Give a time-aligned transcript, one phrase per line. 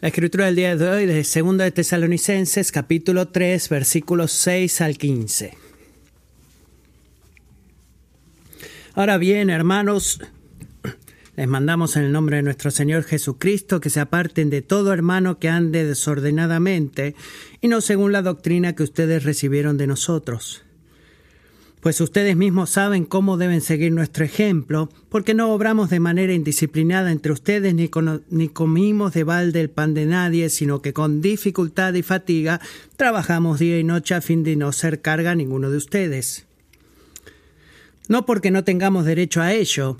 [0.00, 4.96] La escritura del día de hoy de 2 de Tesalonicenses, capítulo 3, versículos 6 al
[4.96, 5.54] 15.
[8.94, 10.20] Ahora bien, hermanos,
[11.34, 15.40] les mandamos en el nombre de nuestro Señor Jesucristo que se aparten de todo hermano
[15.40, 17.16] que ande desordenadamente
[17.60, 20.62] y no según la doctrina que ustedes recibieron de nosotros
[21.80, 27.12] pues ustedes mismos saben cómo deben seguir nuestro ejemplo, porque no obramos de manera indisciplinada
[27.12, 27.90] entre ustedes ni,
[28.30, 32.60] ni, comimos de balde el pan de nadie, sino que con dificultad y fatiga
[32.96, 36.46] trabajamos día y noche a fin de no ser carga a ninguno de ustedes.
[38.08, 39.98] No porque no tengamos derecho a ello,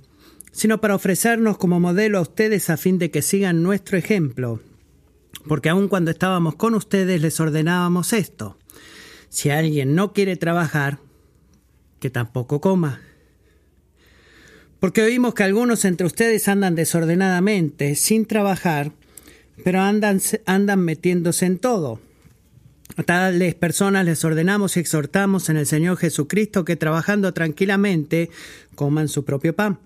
[0.51, 4.61] sino para ofrecernos como modelo a ustedes a fin de que sigan nuestro ejemplo,
[5.47, 8.57] porque aun cuando estábamos con ustedes les ordenábamos esto.
[9.29, 10.99] Si alguien no quiere trabajar,
[12.01, 13.01] que tampoco coma.
[14.81, 18.93] Porque oímos que algunos entre ustedes andan desordenadamente, sin trabajar,
[19.65, 22.01] pero andan, andan metiéndose en todo.
[22.97, 28.31] A tales personas les ordenamos y exhortamos en el Señor Jesucristo que trabajando tranquilamente
[28.75, 29.79] coman su propio pan.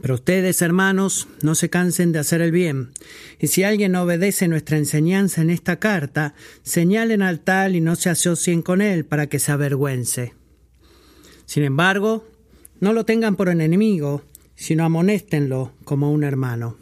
[0.00, 2.90] Pero ustedes, hermanos, no se cansen de hacer el bien.
[3.40, 8.10] Y si alguien obedece nuestra enseñanza en esta carta, señalen al tal y no se
[8.10, 10.34] asocien con él para que se avergüence.
[11.46, 12.28] Sin embargo,
[12.80, 14.22] no lo tengan por enemigo,
[14.54, 16.76] sino amonéstenlo como un hermano.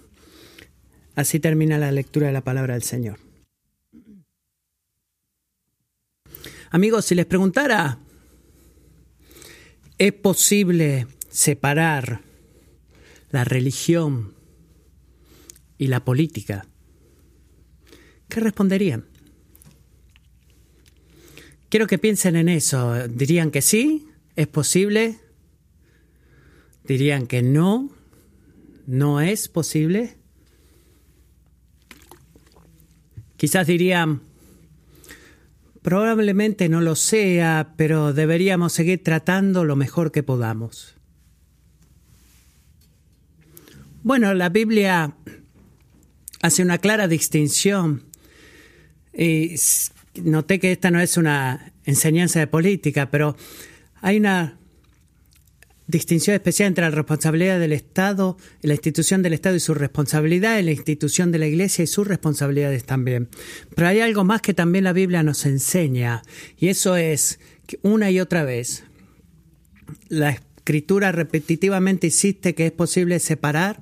[1.14, 3.18] Así termina la lectura de la palabra del Señor.
[6.70, 7.98] Amigos, si les preguntara,
[9.96, 12.25] ¿es posible separar
[13.36, 14.32] la religión
[15.76, 16.66] y la política?
[18.30, 19.04] ¿Qué responderían?
[21.68, 23.06] Quiero que piensen en eso.
[23.08, 24.08] ¿Dirían que sí?
[24.36, 25.18] ¿Es posible?
[26.84, 27.90] ¿Dirían que no?
[28.86, 30.16] ¿No es posible?
[33.36, 34.22] Quizás dirían,
[35.82, 40.95] probablemente no lo sea, pero deberíamos seguir tratando lo mejor que podamos.
[44.06, 45.16] Bueno, la Biblia
[46.40, 48.04] hace una clara distinción.
[49.12, 49.56] Y
[50.22, 53.36] noté que esta no es una enseñanza de política, pero
[53.96, 54.60] hay una
[55.88, 60.62] distinción especial entre la responsabilidad del Estado, la institución del Estado y su responsabilidad, y
[60.62, 63.28] la institución de la Iglesia y sus responsabilidades también.
[63.74, 66.22] Pero hay algo más que también la Biblia nos enseña,
[66.56, 68.84] y eso es que una y otra vez
[70.08, 70.30] la
[70.66, 73.78] escritura repetitivamente insiste que es posible separar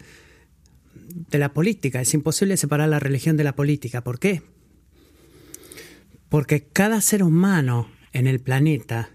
[1.31, 2.03] de la política.
[2.03, 4.05] Es imposible separar la religión de la política.
[4.05, 4.43] ¿Por qué?
[6.29, 9.09] Porque cada ser humano en el planeta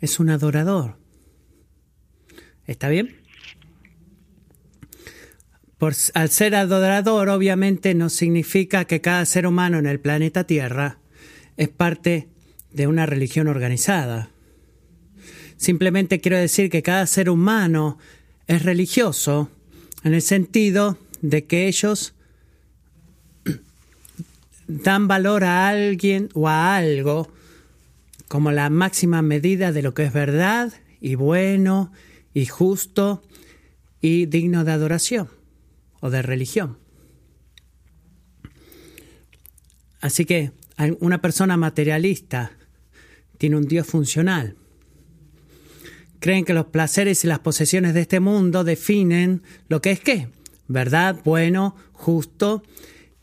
[0.00, 0.96] es un adorador.
[2.66, 3.14] ¿Está bien?
[6.14, 10.98] Al ser adorador, obviamente no significa que cada ser humano en el planeta Tierra
[11.58, 12.30] es parte
[12.70, 14.31] de una religión organizada.
[15.62, 17.96] Simplemente quiero decir que cada ser humano
[18.48, 19.48] es religioso
[20.02, 22.14] en el sentido de que ellos
[24.66, 27.32] dan valor a alguien o a algo
[28.26, 31.92] como la máxima medida de lo que es verdad y bueno
[32.34, 33.22] y justo
[34.00, 35.28] y digno de adoración
[36.00, 36.76] o de religión.
[40.00, 40.50] Así que
[40.98, 42.50] una persona materialista
[43.38, 44.56] tiene un Dios funcional
[46.22, 50.28] creen que los placeres y las posesiones de este mundo definen lo que es qué,
[50.68, 52.62] verdad, bueno, justo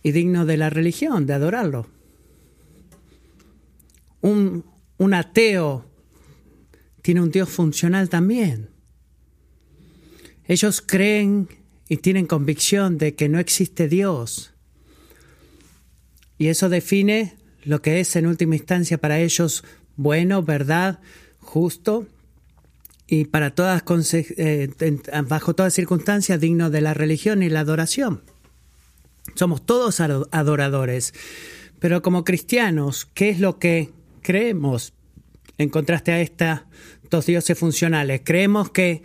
[0.04, 1.88] y digno de la religión, de adorarlo.
[4.20, 4.66] Un,
[4.98, 5.86] un ateo
[7.02, 8.70] tiene un Dios funcional también.
[10.44, 11.48] Ellos creen
[11.88, 14.54] y tienen convicción de que no existe Dios.
[16.38, 19.64] Y eso define lo que es en última instancia para ellos
[19.96, 21.00] bueno, verdad,
[21.40, 22.06] justo
[23.12, 23.84] y para todas
[24.14, 24.70] eh,
[25.28, 28.22] bajo todas circunstancias digno de la religión y la adoración.
[29.34, 31.14] Somos todos adoradores,
[31.80, 33.90] pero como cristianos, ¿qué es lo que
[34.22, 34.94] creemos
[35.58, 36.60] en contraste a estos
[37.10, 38.22] dos dioses funcionales?
[38.24, 39.02] Creemos que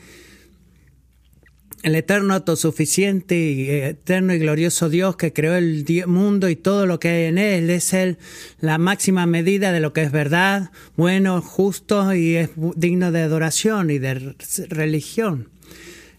[1.84, 6.98] el eterno, autosuficiente y eterno y glorioso Dios que creó el mundo y todo lo
[6.98, 8.16] que hay en él es el,
[8.58, 13.90] la máxima medida de lo que es verdad, bueno, justo y es digno de adoración
[13.90, 14.34] y de
[14.70, 15.50] religión.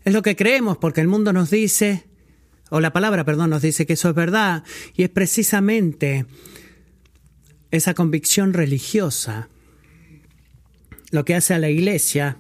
[0.04, 2.04] Es lo que creemos porque el mundo nos dice,
[2.70, 4.64] o la palabra, perdón, nos dice que eso es verdad
[4.96, 6.28] y es precisamente
[7.72, 9.50] esa convicción religiosa
[11.10, 12.38] lo que hace a la iglesia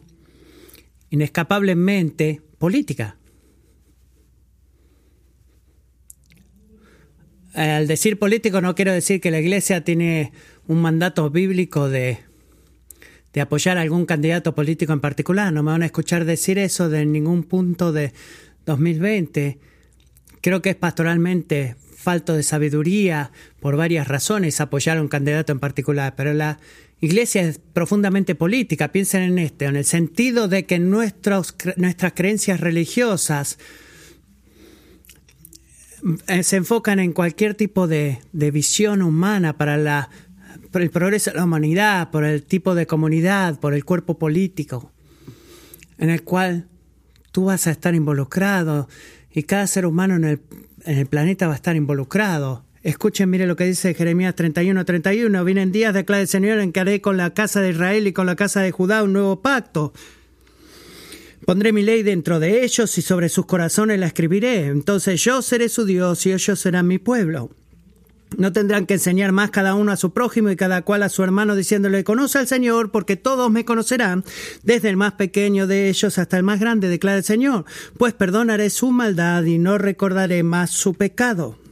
[1.09, 3.15] inescapablemente política.
[7.53, 10.31] al decir político no quiero decir que la Iglesia tiene
[10.67, 12.17] un mandato bíblico de,
[13.33, 15.53] de apoyar a algún candidato político en particular.
[15.53, 18.13] No me van a escuchar decir eso de ningún punto de
[18.65, 19.59] 2020.
[20.41, 25.59] Creo que es pastoralmente falto de sabiduría por varias razones apoyar a un candidato en
[25.59, 26.57] particular, pero la
[27.01, 28.91] Iglesia es profundamente política.
[28.91, 31.53] Piensen en esto, en el sentido de que nuestras
[32.13, 33.59] creencias religiosas
[36.27, 40.09] eh, se enfocan en cualquier tipo de, de visión humana para la
[40.81, 44.91] el progreso de la humanidad, por el tipo de comunidad, por el cuerpo político,
[45.97, 46.67] en el cual
[47.31, 48.87] tú vas a estar involucrado
[49.31, 50.41] y cada ser humano en el,
[50.83, 52.64] en el planeta va a estar involucrado.
[52.85, 55.43] Escuchen, mire lo que dice Jeremías 31, 31.
[55.43, 58.27] Vienen días, declara el Señor, en que haré con la casa de Israel y con
[58.27, 59.91] la casa de Judá un nuevo pacto.
[61.47, 64.67] Pondré mi ley dentro de ellos y sobre sus corazones la escribiré.
[64.67, 67.49] Entonces yo seré su Dios y ellos serán mi pueblo.
[68.37, 71.23] No tendrán que enseñar más cada uno a su prójimo y cada cual a su
[71.23, 74.23] hermano diciéndole, conoce al Señor, porque todos me conocerán,
[74.61, 77.65] desde el más pequeño de ellos hasta el más grande, declara el Señor,
[77.97, 81.64] pues perdonaré su maldad y no recordaré más su pecado.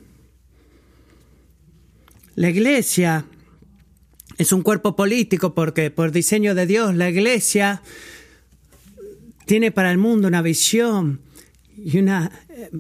[2.35, 3.25] La iglesia
[4.37, 7.83] es un cuerpo político porque por diseño de Dios la iglesia
[9.45, 11.21] tiene para el mundo una visión
[11.77, 12.71] y una, eh,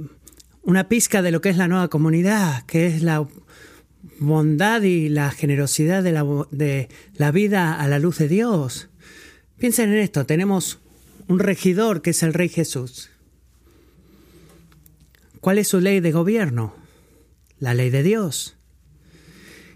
[0.63, 3.27] una pizca de lo que es la nueva comunidad, que es la
[4.19, 8.89] bondad y la generosidad de la, de la vida a la luz de Dios.
[9.59, 10.79] Piensen en esto, tenemos
[11.27, 13.11] un regidor que es el Rey Jesús.
[15.41, 16.73] ¿Cuál es su ley de gobierno?
[17.59, 18.55] La ley de Dios.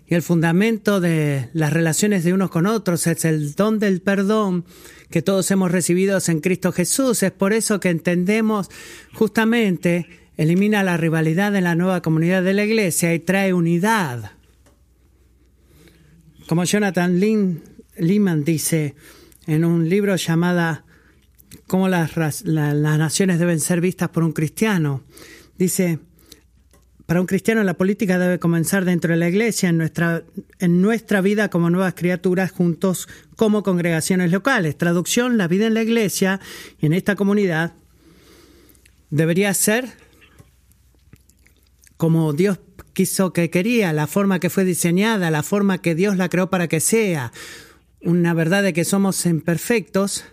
[0.09, 4.63] Y el fundamento de las relaciones de unos con otros es el don del perdón
[5.09, 7.24] que todos hemos recibido en Cristo Jesús.
[7.24, 8.69] Es por eso que entendemos
[9.13, 10.07] justamente
[10.38, 14.31] elimina la rivalidad en la nueva comunidad de la iglesia y trae unidad.
[16.48, 17.19] Como Jonathan
[17.98, 18.95] Lehman dice
[19.45, 20.83] en un libro llamado
[21.65, 22.15] Cómo las,
[22.45, 25.03] las naciones deben ser vistas por un cristiano,
[25.57, 26.00] dice,
[27.07, 30.24] para un cristiano la política debe comenzar dentro de la iglesia, en nuestra,
[30.59, 33.07] en nuestra vida como nuevas criaturas, juntos
[33.38, 34.77] como congregaciones locales.
[34.77, 36.42] Traducción, la vida en la iglesia
[36.80, 37.74] y en esta comunidad
[39.09, 39.88] debería ser
[41.95, 42.59] como Dios
[42.92, 46.68] quiso que quería, la forma que fue diseñada, la forma que Dios la creó para
[46.68, 47.31] que sea,
[48.01, 50.25] una verdad de que somos imperfectos,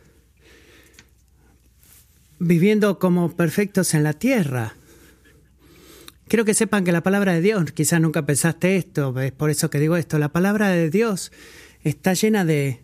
[2.41, 4.75] viviendo como perfectos en la tierra.
[6.29, 9.69] Quiero que sepan que la palabra de Dios, quizás nunca pensaste esto, es por eso
[9.69, 11.33] que digo esto, la palabra de Dios
[11.83, 12.83] está llena de,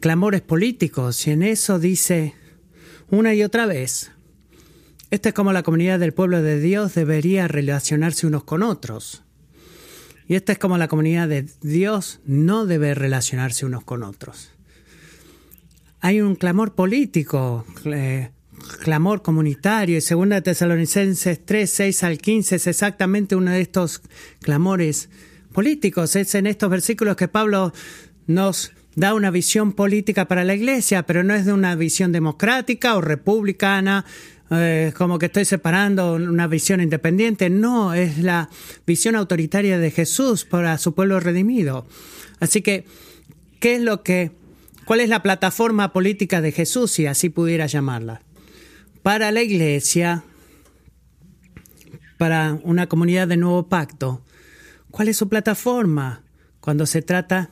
[0.00, 2.34] clamores políticos y en eso dice
[3.10, 4.10] una y otra vez,
[5.10, 9.22] esta es como la comunidad del pueblo de Dios debería relacionarse unos con otros.
[10.26, 14.52] Y esta es como la comunidad de Dios no debe relacionarse unos con otros.
[16.00, 18.30] Hay un clamor político, eh,
[18.80, 24.02] clamor comunitario, y segunda Tesalonicenses 3, 6 al 15 es exactamente uno de estos
[24.40, 25.08] clamores
[25.52, 26.16] políticos.
[26.16, 27.72] Es en estos versículos que Pablo
[28.26, 32.96] nos da una visión política para la iglesia, pero no es de una visión democrática
[32.96, 34.04] o republicana
[34.54, 37.48] eh, como que estoy separando una visión independiente.
[37.48, 38.50] No, es la
[38.86, 41.86] visión autoritaria de Jesús para su pueblo redimido.
[42.38, 42.84] Así que,
[43.60, 44.32] ¿qué es lo que,
[44.84, 48.20] cuál es la plataforma política de Jesús, si así pudiera llamarla?
[49.02, 50.22] Para la iglesia,
[52.18, 54.22] para una comunidad de nuevo pacto,
[54.90, 56.22] ¿cuál es su plataforma
[56.60, 57.50] cuando se trata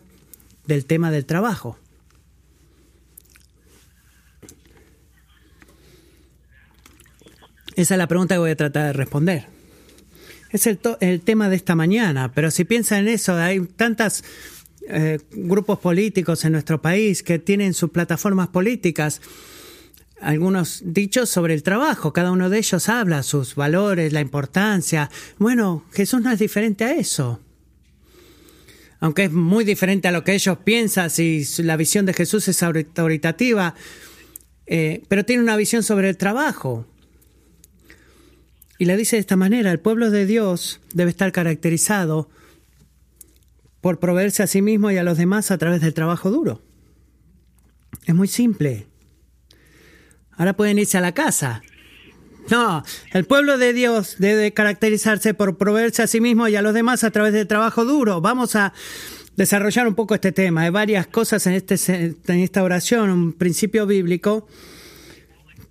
[0.67, 1.77] del tema del trabajo?
[7.75, 9.47] Esa es la pregunta que voy a tratar de responder.
[10.51, 14.23] Es el, el tema de esta mañana, pero si piensan en eso, hay tantos
[14.89, 19.21] eh, grupos políticos en nuestro país que tienen sus plataformas políticas,
[20.21, 25.11] algunos dichos sobre el trabajo, cada uno de ellos habla sus valores, la importancia.
[25.39, 27.41] Bueno, Jesús no es diferente a eso.
[29.01, 32.63] Aunque es muy diferente a lo que ellos piensan, si la visión de Jesús es
[32.63, 33.75] autoritativa,
[34.67, 36.87] eh, pero tiene una visión sobre el trabajo.
[38.79, 42.29] Y le dice de esta manera, el pueblo de Dios debe estar caracterizado
[43.81, 46.63] por proveerse a sí mismo y a los demás a través del trabajo duro.
[48.07, 48.90] Es muy simple.
[50.41, 51.61] Ahora pueden irse a la casa.
[52.49, 52.83] No,
[53.13, 57.05] el pueblo de Dios debe caracterizarse por proveerse a sí mismo y a los demás
[57.05, 58.23] a través del trabajo duro.
[58.23, 58.73] Vamos a
[59.37, 60.63] desarrollar un poco este tema.
[60.63, 61.77] Hay varias cosas en, este,
[62.27, 64.49] en esta oración, un principio bíblico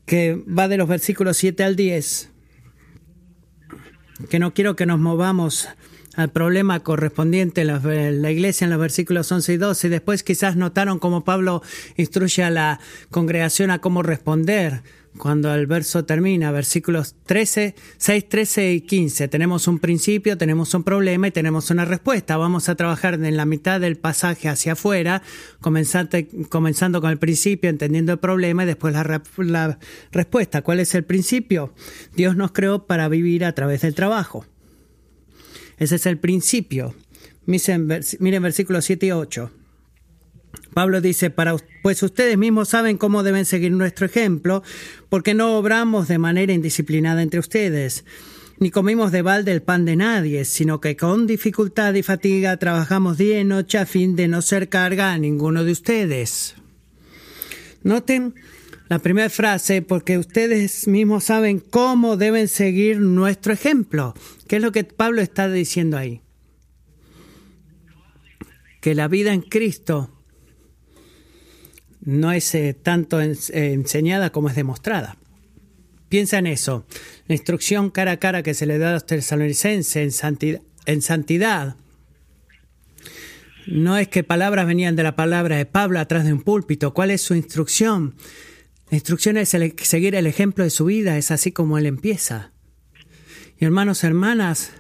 [0.06, 2.30] que va de los versículos 7 al 10
[4.30, 5.68] que no quiero que nos movamos
[6.20, 9.88] al problema correspondiente en la, la, iglesia en los versículos 11 y 12.
[9.88, 11.62] Y después quizás notaron cómo Pablo
[11.96, 14.84] instruye a la congregación a cómo responder
[15.18, 19.28] cuando el verso termina, versículos 13, 6, 13 y 15.
[19.28, 22.38] Tenemos un principio, tenemos un problema y tenemos una respuesta.
[22.38, 25.22] Vamos a trabajar en la mitad del pasaje hacia afuera,
[25.62, 26.18] comenzando,
[26.50, 29.80] comenzando con el principio, entendiendo el problema y después la, la
[30.12, 30.62] respuesta.
[30.62, 31.74] ¿Cuál es el principio?
[32.16, 34.46] Dios nos creó para vivir a través del trabajo.
[35.80, 36.94] Ese es el principio.
[37.46, 37.88] Miren,
[38.44, 39.52] versículos 7 y 8.
[40.74, 44.62] Pablo dice, para, pues ustedes mismos saben cómo deben seguir nuestro ejemplo,
[45.10, 48.06] porque no obramos de manera indisciplinada entre ustedes,
[48.60, 53.18] ni comimos de balde el pan de nadie, sino que con dificultad y fatiga trabajamos
[53.18, 56.56] día y noche a fin de no ser carga a ninguno de ustedes.
[57.84, 58.36] Noten
[58.90, 64.16] la primera frase, porque ustedes mismos saben cómo deben seguir nuestro ejemplo.
[64.48, 66.22] ¿Qué es lo que Pablo está diciendo ahí?
[68.82, 70.10] Que la vida en Cristo
[72.02, 75.18] no es eh, tanto en, enseñada como es demostrada.
[76.10, 76.88] Piensa en eso.
[77.28, 81.04] La instrucción cara a cara que se le da a los tesalonicenses en santidad, en
[81.04, 81.76] santidad
[83.68, 86.96] no es que palabras venían de la palabra de Pablo atrás de un púlpito.
[86.96, 88.16] ¿Cuál es su instrucción?
[88.90, 92.52] La instrucción es el, seguir el ejemplo de su vida, es así como él empieza.
[93.60, 94.72] Y hermanos, hermanas,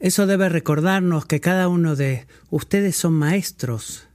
[0.00, 4.08] eso debe recordarnos que cada uno de ustedes son maestros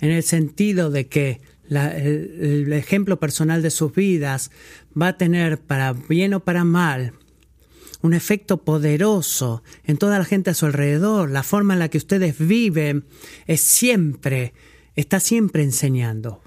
[0.00, 4.50] en el sentido de que la, el, el, ejemplo personal de sus vidas
[5.00, 7.12] va a tener, para bien o para mal,
[8.02, 11.30] un efecto poderoso en toda la gente a su alrededor.
[11.30, 13.04] La forma en la que ustedes viven
[13.46, 14.54] es siempre,
[14.94, 16.45] está siempre enseñando.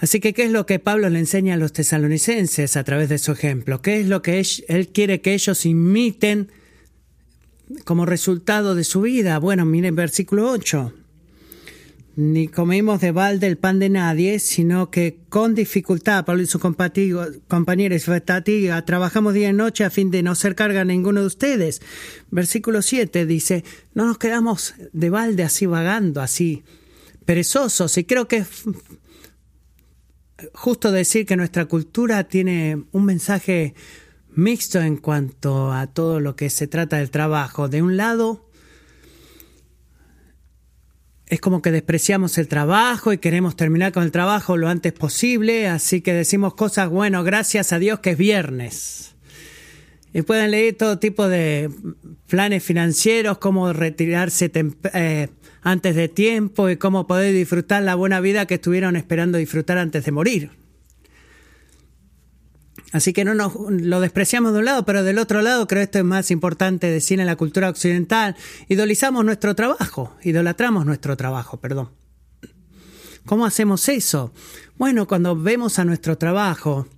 [0.00, 3.18] Así que, ¿qué es lo que Pablo le enseña a los tesalonicenses a través de
[3.18, 3.80] su ejemplo?
[3.80, 6.50] ¿Qué es lo que él, quiere que ellos imiten?
[7.84, 9.38] como resultado de su vida.
[9.38, 10.92] Bueno, miren versículo 8.
[12.16, 16.62] Ni comimos de balde el pan de nadie, sino que con dificultad, Pablo y sus
[16.62, 21.26] compañeros fatiga, trabajamos día y noche a fin de no ser carga a ninguno de
[21.26, 21.82] ustedes.
[22.30, 26.62] Versículo 7 dice, no nos quedamos de balde así vagando, así
[27.26, 27.98] perezosos.
[27.98, 28.48] Y creo que es
[30.54, 33.74] justo decir que nuestra cultura tiene un mensaje
[34.34, 37.68] mixto en cuanto a todo lo que se trata del trabajo.
[37.68, 38.46] De un lado,
[41.26, 45.68] es como que despreciamos el trabajo y queremos terminar con el trabajo lo antes posible,
[45.68, 49.15] así que decimos cosas, bueno, gracias a Dios que es viernes.
[50.16, 51.70] Y pueden leer todo tipo de
[52.26, 54.50] planes financieros, cómo retirarse
[54.94, 55.28] eh,
[55.60, 60.06] antes de tiempo y cómo poder disfrutar la buena vida que estuvieron esperando disfrutar antes
[60.06, 60.50] de morir.
[62.92, 65.98] Así que no nos lo despreciamos de un lado, pero del otro lado creo esto
[65.98, 68.36] es más importante decir en la cultura occidental.
[68.68, 71.90] Idolizamos nuestro trabajo, idolatramos nuestro trabajo, perdón.
[73.26, 74.32] ¿Cómo hacemos eso?
[74.78, 76.88] Bueno, cuando vemos a nuestro trabajo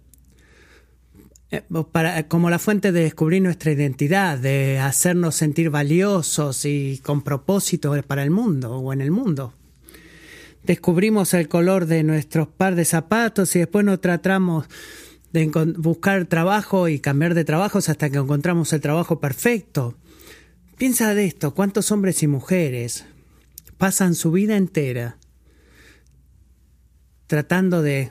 [1.92, 7.94] para, como la fuente de descubrir nuestra identidad, de hacernos sentir valiosos y con propósito
[8.06, 9.54] para el mundo o en el mundo.
[10.64, 14.66] Descubrimos el color de nuestros par de zapatos y después nos tratamos
[15.32, 15.46] de
[15.78, 19.94] buscar trabajo y cambiar de trabajos hasta que encontramos el trabajo perfecto.
[20.76, 23.06] Piensa de esto, cuántos hombres y mujeres
[23.78, 25.16] pasan su vida entera
[27.28, 28.10] tratando de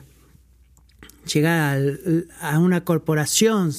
[1.32, 1.80] llegar
[2.40, 3.72] a una corporación,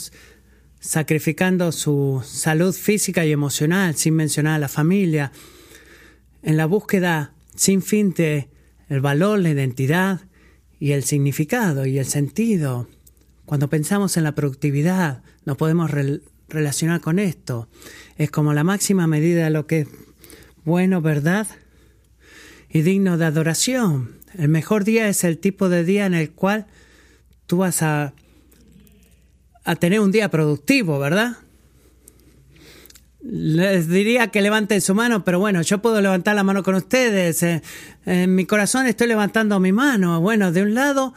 [0.80, 5.32] sacrificando su salud física y emocional, sin mencionar a la familia,
[6.42, 8.48] en la búsqueda sin fin de
[8.88, 10.22] el valor, la identidad
[10.80, 12.88] y el significado y el sentido
[13.50, 17.68] cuando pensamos en la productividad, nos podemos re relacionar con esto.
[18.16, 19.88] Es como la máxima medida de lo que es
[20.66, 21.48] bueno, verdad
[22.70, 24.18] y digno de adoración.
[24.38, 26.68] El mejor día es el tipo de día en el cual
[27.50, 28.14] tú vas a,
[29.66, 31.38] a tener un día productivo, ¿verdad?
[33.24, 37.42] Les diría que levanten su mano, pero bueno, yo puedo levantar la mano con ustedes.
[37.42, 37.64] Eh,
[38.06, 40.22] en mi corazón estoy levantando mi mano.
[40.22, 41.16] Bueno, de un lado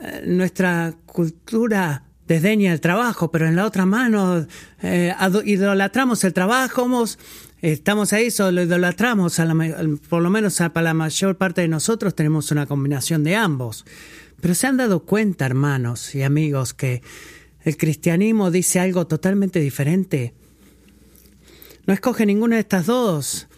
[0.00, 4.46] eh, nuestra cultura desdeña el trabajo, pero en la otra mano
[4.82, 5.12] eh,
[5.44, 7.04] idolatramos el trabajo,
[7.60, 9.54] estamos ahí, solo idolatramos, a la,
[10.08, 13.84] por lo menos para la mayor parte de nosotros tenemos una combinación de ambos.
[14.40, 17.02] Pero se han dado cuenta, hermanos y amigos, que
[17.62, 20.34] el cristianismo dice algo totalmente diferente.
[21.86, 23.48] No escoge ninguna de estas dos.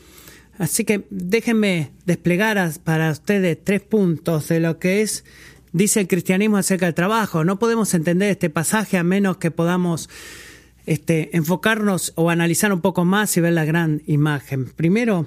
[0.59, 5.25] Así que déjenme desplegar para ustedes tres puntos de lo que es
[5.73, 7.45] dice el cristianismo acerca del trabajo.
[7.45, 10.09] No podemos entender este pasaje a menos que podamos
[10.87, 14.67] este, enfocarnos o analizar un poco más y ver la gran imagen.
[14.67, 15.27] Primero,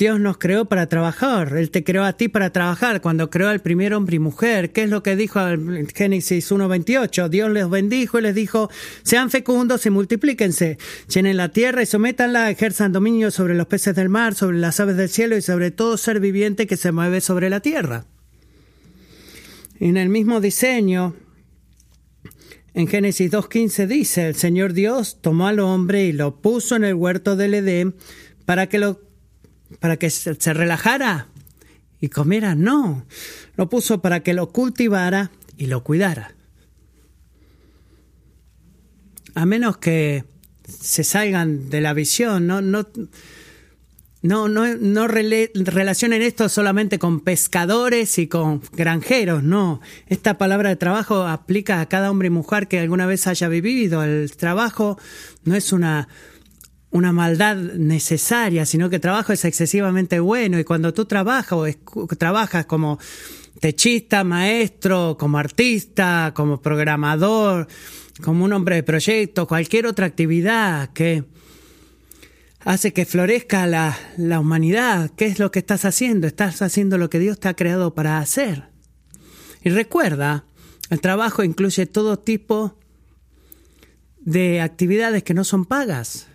[0.00, 1.54] Dios nos creó para trabajar.
[1.58, 3.02] Él te creó a ti para trabajar.
[3.02, 7.28] Cuando creó al primer hombre y mujer, ¿qué es lo que dijo en Génesis 1.28?
[7.28, 8.70] Dios les bendijo y les dijo,
[9.02, 10.78] sean fecundos y multiplíquense.
[11.14, 14.96] Llenen la tierra y sométanla, ejerzan dominio sobre los peces del mar, sobre las aves
[14.96, 18.06] del cielo y sobre todo ser viviente que se mueve sobre la tierra.
[19.80, 21.14] En el mismo diseño,
[22.72, 26.94] en Génesis 2.15 dice, el Señor Dios tomó al hombre y lo puso en el
[26.94, 27.94] huerto del Edén
[28.46, 29.09] para que lo
[29.78, 31.28] para que se relajara
[32.00, 33.04] y comiera, no,
[33.56, 36.34] lo puso para que lo cultivara y lo cuidara.
[39.34, 40.24] A menos que
[40.66, 42.86] se salgan de la visión, no, no,
[44.22, 49.80] no, no, no relacionen esto solamente con pescadores y con granjeros, no.
[50.06, 54.02] Esta palabra de trabajo aplica a cada hombre y mujer que alguna vez haya vivido.
[54.02, 54.98] El trabajo
[55.44, 56.08] no es una
[56.90, 62.66] una maldad necesaria, sino que trabajo es excesivamente bueno y cuando tú trabajas o trabajas
[62.66, 62.98] como
[63.60, 67.68] techista, maestro, como artista, como programador,
[68.22, 71.24] como un hombre de proyecto, cualquier otra actividad que
[72.64, 76.26] hace que florezca la, la humanidad, ¿qué es lo que estás haciendo?
[76.26, 78.64] Estás haciendo lo que Dios te ha creado para hacer.
[79.62, 80.44] Y recuerda,
[80.90, 82.76] el trabajo incluye todo tipo
[84.18, 86.29] de actividades que no son pagas.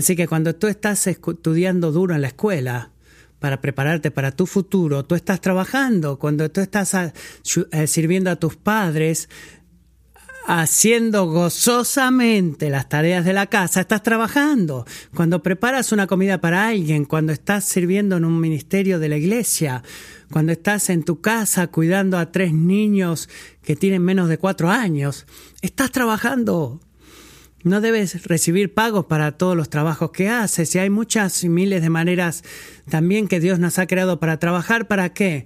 [0.00, 2.90] Así que cuando tú estás estudiando duro en la escuela
[3.38, 6.18] para prepararte para tu futuro, tú estás trabajando.
[6.18, 9.28] Cuando tú estás eh, sirviendo a tus padres,
[10.46, 14.86] haciendo gozosamente las tareas de la casa, estás trabajando.
[15.14, 19.82] Cuando preparas una comida para alguien, cuando estás sirviendo en un ministerio de la iglesia,
[20.32, 23.28] cuando estás en tu casa cuidando a tres niños
[23.62, 25.26] que tienen menos de cuatro años,
[25.60, 26.80] estás trabajando.
[27.62, 31.90] No debes recibir pagos para todos los trabajos que haces y hay muchas miles de
[31.90, 32.42] maneras
[32.88, 34.88] también que Dios nos ha creado para trabajar.
[34.88, 35.44] ¿Para qué?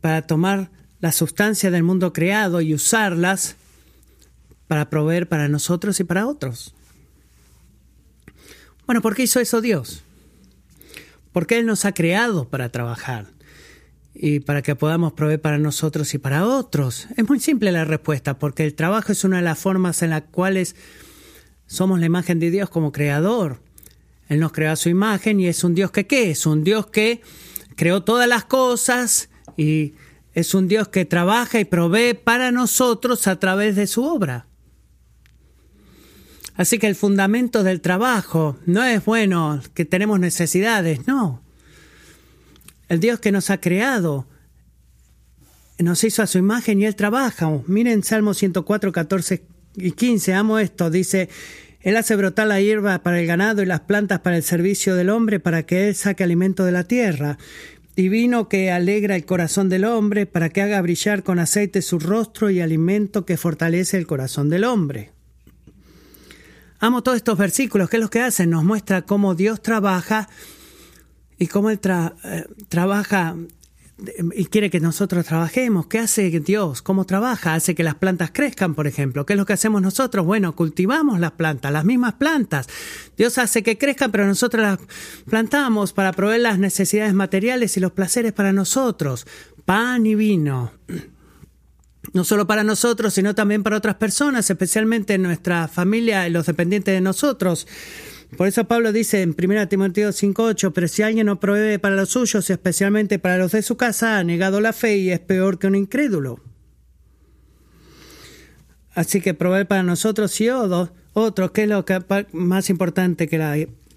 [0.00, 3.56] Para tomar la sustancia del mundo creado y usarlas
[4.68, 6.74] para proveer para nosotros y para otros.
[8.86, 10.02] Bueno, ¿por qué hizo eso Dios?
[11.32, 13.26] Porque Él nos ha creado para trabajar
[14.14, 17.08] y para que podamos proveer para nosotros y para otros.
[17.16, 20.22] Es muy simple la respuesta, porque el trabajo es una de las formas en las
[20.22, 20.76] cuales
[21.66, 23.60] somos la imagen de Dios como creador.
[24.28, 26.30] Él nos creó a su imagen y es un Dios que qué?
[26.30, 27.20] Es un Dios que
[27.76, 29.94] creó todas las cosas y
[30.34, 34.46] es un Dios que trabaja y provee para nosotros a través de su obra.
[36.56, 41.42] Así que el fundamento del trabajo no es bueno que tenemos necesidades, no.
[42.88, 44.26] El Dios que nos ha creado
[45.78, 47.50] nos hizo a su imagen y Él trabaja.
[47.66, 51.28] Miren Salmo 104, 14 y 15, amo esto, dice,
[51.80, 55.10] Él hace brotar la hierba para el ganado y las plantas para el servicio del
[55.10, 57.38] hombre, para que Él saque alimento de la tierra.
[57.94, 61.98] Y vino que alegra el corazón del hombre, para que haga brillar con aceite su
[61.98, 65.12] rostro y alimento que fortalece el corazón del hombre.
[66.78, 68.50] Amo todos estos versículos, ¿qué es lo que hacen?
[68.50, 70.28] Nos muestra cómo Dios trabaja
[71.38, 73.34] y cómo Él eh, trabaja
[74.34, 75.86] y quiere que nosotros trabajemos.
[75.86, 76.82] ¿Qué hace Dios?
[76.82, 77.54] ¿Cómo trabaja?
[77.54, 79.24] Hace que las plantas crezcan, por ejemplo.
[79.24, 80.26] ¿Qué es lo que hacemos nosotros?
[80.26, 82.68] Bueno, cultivamos las plantas, las mismas plantas.
[83.16, 84.78] Dios hace que crezcan, pero nosotros las
[85.28, 89.26] plantamos para proveer las necesidades materiales y los placeres para nosotros.
[89.64, 90.72] Pan y vino.
[92.12, 96.94] No solo para nosotros, sino también para otras personas, especialmente nuestra familia y los dependientes
[96.94, 97.66] de nosotros.
[98.36, 102.10] Por eso Pablo dice en 1 Timoteo 5.8, pero si alguien no provee para los
[102.10, 105.66] suyos, especialmente para los de su casa, ha negado la fe y es peor que
[105.66, 106.40] un incrédulo.
[108.94, 111.84] Así que proveer para nosotros y otros, que es lo
[112.32, 113.56] más importante que la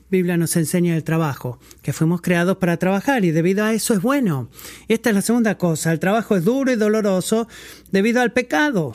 [0.10, 4.02] Biblia nos enseña el trabajo, que fuimos creados para trabajar y debido a eso es
[4.02, 4.50] bueno.
[4.88, 7.48] esta es la segunda cosa, el trabajo es duro y doloroso
[7.92, 8.94] debido al pecado.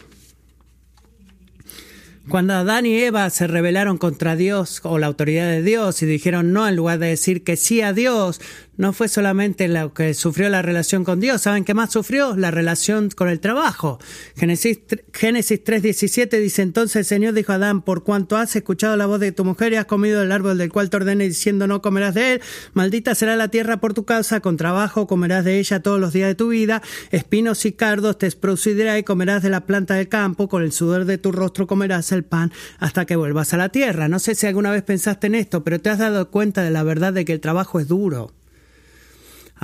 [2.29, 6.55] Cuando Adán y Eva se rebelaron contra Dios o la autoridad de Dios y dijeron
[6.55, 8.41] no en lugar de decir que sí a Dios,
[8.77, 12.37] no fue solamente lo que sufrió la relación con Dios, ¿saben qué más sufrió?
[12.37, 13.99] La relación con el trabajo.
[14.37, 14.81] Génesis,
[15.13, 19.21] Génesis 3:17 dice entonces el Señor dijo a Adán, por cuanto has escuchado la voz
[19.21, 22.15] de tu mujer y has comido el árbol del cual te ordené diciendo no comerás
[22.15, 26.01] de él, maldita será la tierra por tu causa, con trabajo comerás de ella todos
[26.01, 29.95] los días de tu vida, espinos y cardos te producirá y comerás de la planta
[29.95, 33.57] del campo, con el sudor de tu rostro comerás el pan hasta que vuelvas a
[33.57, 34.09] la tierra.
[34.09, 36.83] No sé si alguna vez pensaste en esto, pero te has dado cuenta de la
[36.83, 38.33] verdad de que el trabajo es duro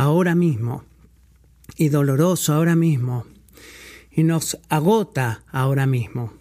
[0.00, 0.82] ahora mismo
[1.76, 3.26] y doloroso ahora mismo
[4.10, 6.32] y nos agota ahora mismo.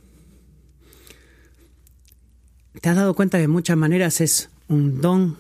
[2.80, 5.38] ¿Te has dado cuenta que de muchas maneras es un don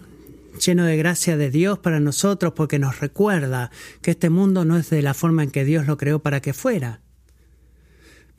[0.59, 4.89] lleno de gracia de Dios para nosotros porque nos recuerda que este mundo no es
[4.89, 6.99] de la forma en que Dios lo creó para que fuera?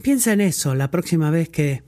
[0.02, 1.82] Piensa en eso la próxima vez que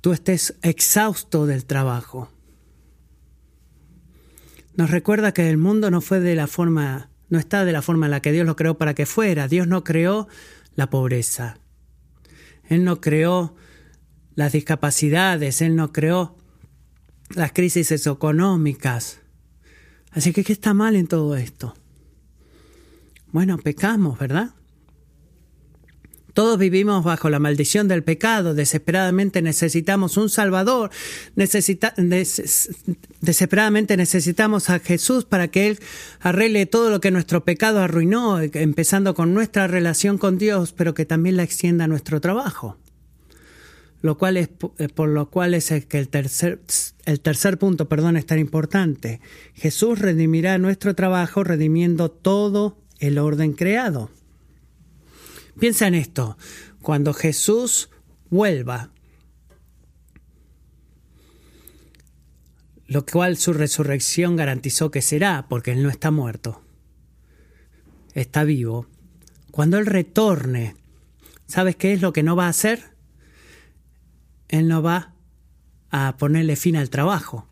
[0.00, 2.28] tú estés exhausto del trabajo.
[4.76, 8.06] Nos recuerda que el mundo no fue de la forma, no está de la forma
[8.06, 9.48] en la que Dios lo creó para que fuera.
[9.48, 10.28] Dios no creó
[10.74, 11.58] la pobreza.
[12.68, 13.56] Él no creó
[14.34, 16.36] las discapacidades, Él no creó
[17.30, 19.20] las crisis económicas.
[20.10, 21.74] Así que, ¿qué está mal en todo esto?
[23.32, 24.50] Bueno, pecamos, ¿verdad?
[26.36, 30.90] Todos vivimos bajo la maldición del pecado, desesperadamente necesitamos un Salvador,
[31.34, 35.78] desesperadamente necesitamos a Jesús para que Él
[36.20, 41.06] arregle todo lo que nuestro pecado arruinó, empezando con nuestra relación con Dios, pero que
[41.06, 42.76] también la extienda a nuestro trabajo
[44.02, 46.60] lo cual es eh, por lo cual es que el tercer,
[47.06, 49.22] el tercer punto, perdón, es tan importante.
[49.54, 54.10] Jesús redimirá nuestro trabajo redimiendo todo el orden creado.
[55.58, 56.36] Piensa en esto,
[56.82, 57.88] cuando Jesús
[58.28, 58.90] vuelva,
[62.86, 66.62] lo cual su resurrección garantizó que será, porque Él no está muerto,
[68.14, 68.86] está vivo.
[69.50, 70.76] Cuando Él retorne,
[71.46, 72.84] ¿sabes qué es lo que no va a hacer?
[74.48, 75.14] Él no va
[75.90, 77.48] a ponerle fin al trabajo.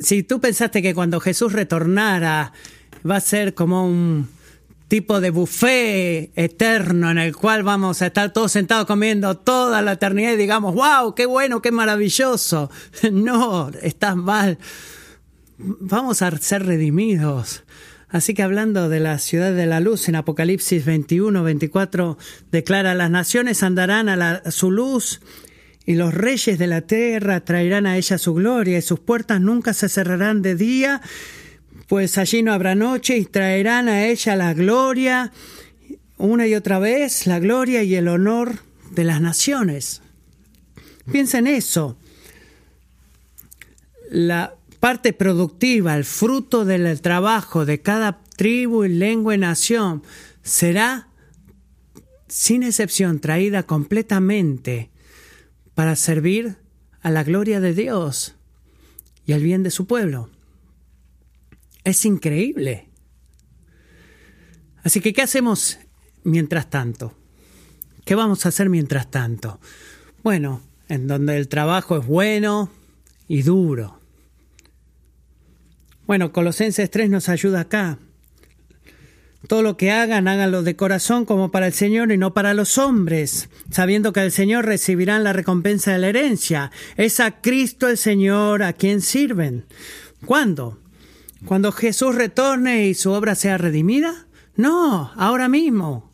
[0.00, 2.52] si tú pensaste que cuando Jesús retornara
[3.08, 4.28] va a ser como un
[4.90, 9.92] tipo de buffet eterno en el cual vamos a estar todos sentados comiendo toda la
[9.92, 12.70] eternidad y digamos, wow, qué bueno, qué maravilloso.
[13.12, 14.58] No, estás mal.
[15.58, 17.62] Vamos a ser redimidos.
[18.08, 22.18] Así que hablando de la ciudad de la luz, en Apocalipsis 21, 24,
[22.50, 25.20] declara, las naciones andarán a, su luz
[25.86, 29.72] y los reyes de la tierra traerán a ella su gloria y sus puertas nunca
[29.72, 31.00] se cerrarán de día,
[31.90, 35.32] pues allí no habrá noche y traerán a ella la gloria
[36.18, 38.60] una y otra vez, la gloria y el honor
[38.92, 40.00] de las naciones.
[41.10, 41.98] Piensa en eso.
[44.08, 50.04] La parte productiva, el fruto del trabajo de cada tribu y lengua y nación,
[50.44, 51.08] será
[52.28, 54.90] sin excepción traída completamente
[55.74, 56.54] para servir
[57.02, 58.36] a la gloria de Dios
[59.26, 60.30] y al bien de su pueblo.
[61.84, 62.88] Es increíble.
[64.82, 65.78] Así que, ¿qué hacemos
[66.24, 67.14] mientras tanto?
[68.04, 69.60] ¿Qué vamos a hacer mientras tanto?
[70.22, 72.70] Bueno, en donde el trabajo es bueno
[73.28, 74.00] y duro,
[76.10, 78.00] bueno, Colosenses 3 nos ayuda acá.
[79.46, 82.78] Todo lo que hagan, háganlo de corazón como para el Señor y no para los
[82.78, 86.72] hombres, sabiendo que el Señor recibirán la recompensa de la herencia.
[86.96, 89.66] Es a Cristo el Señor a quien sirven.
[90.26, 90.79] ¿Cuándo?
[91.44, 94.26] ¿Cuando Jesús retorne y su obra sea redimida?
[94.56, 96.10] No, ahora mismo.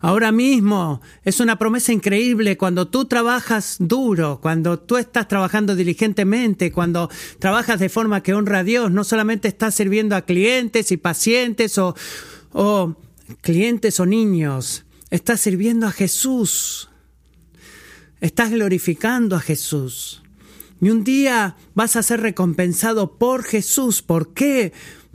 [0.00, 6.70] Ahora mismo es una promesa increíble cuando tú trabajas duro, cuando tú estás trabajando diligentemente,
[6.70, 10.96] cuando trabajas de forma que honra a Dios, no solamente estás sirviendo a clientes y
[10.96, 11.96] pacientes o,
[12.52, 12.94] o
[13.40, 16.90] clientes o niños, estás sirviendo a Jesús.
[18.20, 20.22] Estás glorificando a Jesús.
[20.80, 24.02] Y un día vas a ser recompensado por Jesús.
[24.02, 24.72] ¿Por qué?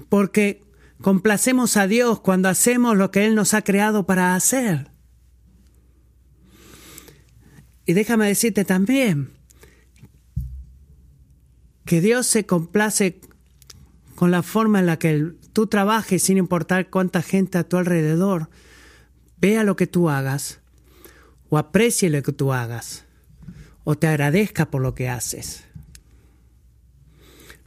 [0.09, 0.61] Porque
[1.01, 4.91] Complacemos a Dios cuando hacemos lo que Él nos ha creado para hacer.
[7.87, 9.31] Y déjame decirte también
[11.85, 13.19] que Dios se complace
[14.13, 18.49] con la forma en la que tú trabajes sin importar cuánta gente a tu alrededor
[19.37, 20.59] vea lo que tú hagas
[21.49, 23.05] o aprecie lo que tú hagas
[23.83, 25.63] o te agradezca por lo que haces.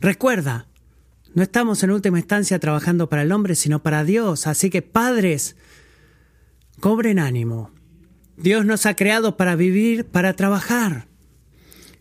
[0.00, 0.66] Recuerda,
[1.34, 4.46] no estamos en última instancia trabajando para el hombre, sino para Dios.
[4.46, 5.56] Así que padres,
[6.80, 7.70] cobren ánimo.
[8.36, 11.08] Dios nos ha creado para vivir, para trabajar.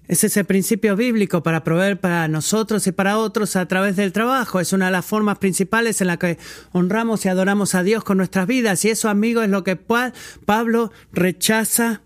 [0.08, 4.12] Ese es el principio bíblico para proveer para nosotros y para otros a través del
[4.12, 4.60] trabajo.
[4.60, 6.38] Es una de las formas principales en la que
[6.74, 8.84] honramos y adoramos a Dios con nuestras vidas.
[8.84, 12.02] Y eso, amigo, es lo que Pablo rechaza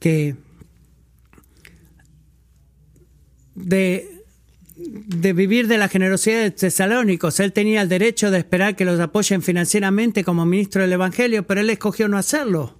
[0.00, 0.36] que
[3.58, 4.18] de
[4.78, 7.40] de vivir de la generosidad de tesalónicos.
[7.40, 11.60] Él tenía el derecho de esperar que los apoyen financieramente como ministro del Evangelio, pero
[11.60, 12.78] él escogió no hacerlo.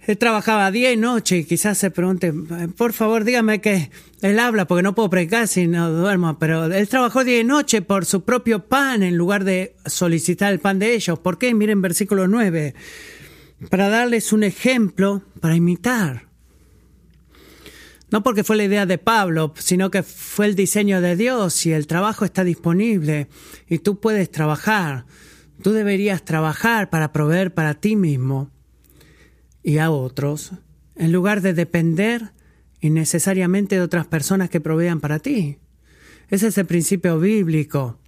[0.00, 2.34] Él trabajaba día y noche y quizás se pregunte,
[2.76, 3.90] por favor dígame que
[4.20, 7.80] él habla porque no puedo predicar si no duermo, pero él trabajó día y noche
[7.80, 11.18] por su propio pan en lugar de solicitar el pan de ellos.
[11.20, 11.54] ¿Por qué?
[11.54, 12.74] Miren versículo 9,
[13.70, 16.33] para darles un ejemplo para imitar.
[18.14, 21.72] No porque fue la idea de Pablo, sino que fue el diseño de Dios y
[21.72, 23.26] el trabajo está disponible
[23.68, 25.04] y tú puedes trabajar.
[25.64, 28.52] Tú deberías trabajar para proveer para ti mismo
[29.64, 30.52] y a otros,
[30.94, 32.30] en lugar de depender
[32.80, 35.58] innecesariamente de otras personas que provean para ti.
[36.30, 37.98] Ese es el principio bíblico.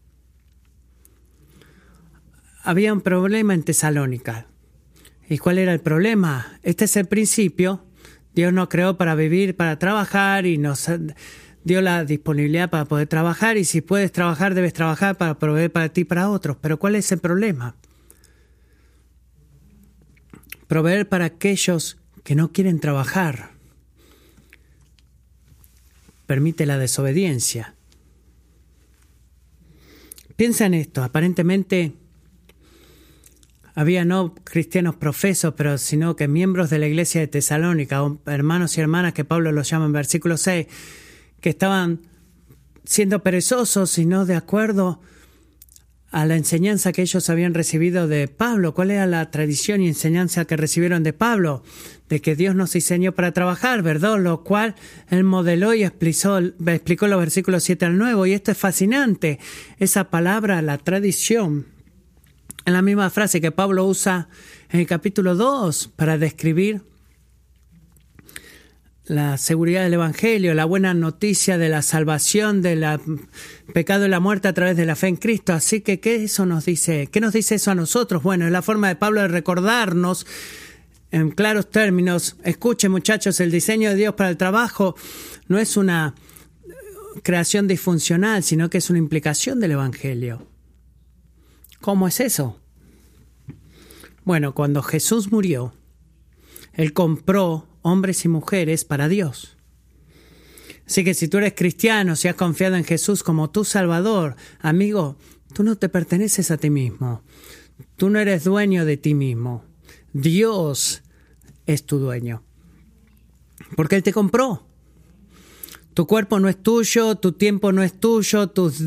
[2.63, 4.47] Había un problema en Tesalónica.
[5.29, 6.61] ¿Y cuál era el problema?
[6.63, 7.83] Este es el principio.
[8.37, 10.91] Dios nos creó para vivir, para trabajar y nos
[11.65, 15.89] dio la disponibilidad para poder trabajar y si puedes trabajar debes trabajar para proveer para
[15.89, 16.59] ti y para otros.
[16.61, 17.77] Pero ¿cuál es el problema?
[20.69, 23.53] Proveer para aquellos que no quieren trabajar
[26.27, 27.75] permite la desobediencia.
[30.37, 31.95] Piensa en esto, aparentemente
[33.77, 38.81] había no cristianos profesos, pero sino que miembros de la iglesia de Tesalónica, hermanos y
[38.81, 40.67] hermanas que Pablo los llama en versículo 6,
[41.43, 42.01] que estaban
[42.85, 45.01] siendo perezosos y no de acuerdo
[46.11, 48.73] a la enseñanza que ellos habían recibido de Pablo.
[48.73, 51.63] ¿Cuál era la tradición y enseñanza que recibieron de Pablo?
[52.09, 54.19] De que Dios nos diseñó para trabajar, ¿verdad?
[54.19, 54.75] Lo cual
[55.11, 58.31] él modeló y explicó, explicó los versículos 7 al 9.
[58.31, 59.39] Y esto es fascinante.
[59.79, 61.67] Esa palabra, la tradición,
[62.67, 64.29] en la misma frase que Pablo usa
[64.71, 66.83] en el capítulo 2 para describir
[69.05, 72.85] la seguridad del Evangelio, la buena noticia de la salvación del
[73.73, 75.53] pecado y la muerte a través de la fe en Cristo.
[75.53, 77.07] Así que, ¿qué eso nos dice?
[77.07, 78.25] ¿Qué nos dice eso a nosotros?
[78.25, 80.27] Bueno, es la forma de Pablo de recordarnos
[81.13, 82.37] en claros términos.
[82.43, 84.97] Escuchen, muchachos, el diseño de Dios para el trabajo
[85.47, 86.17] no es una
[87.23, 90.56] creación disfuncional, sino que es una implicación del Evangelio.
[91.87, 92.59] ¿Cómo es eso?
[94.25, 95.73] Bueno, cuando Jesús murió,
[96.73, 99.57] Él compró hombres y mujeres para Dios.
[100.85, 105.17] Así que si tú eres cristiano, si has confiado en Jesús como tu Salvador, amigo,
[105.53, 107.23] tú no te perteneces a ti mismo.
[107.95, 109.63] Tú no eres dueño de ti mismo.
[110.13, 111.05] Dios
[111.67, 112.43] es tu dueño.
[113.77, 114.66] Porque Él te compró.
[115.97, 118.83] Tu cuerpo no es tuyo, tu tiempo no es tuyo, tus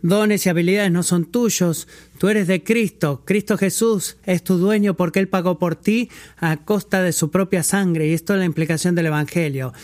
[0.00, 1.86] dones y habilidades no son tuyos.
[2.16, 3.20] Tú eres de Cristo.
[3.26, 7.62] Cristo Jesús es tu dueño porque Él pagó por ti a costa de su propia
[7.62, 8.08] sangre.
[8.08, 9.74] Y esto es la implicación del Evangelio.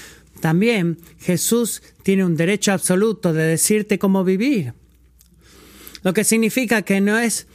[0.41, 4.73] También Jesús tiene un derecho absoluto de decirte cómo vivir.
[6.03, 7.47] Lo que significa que no es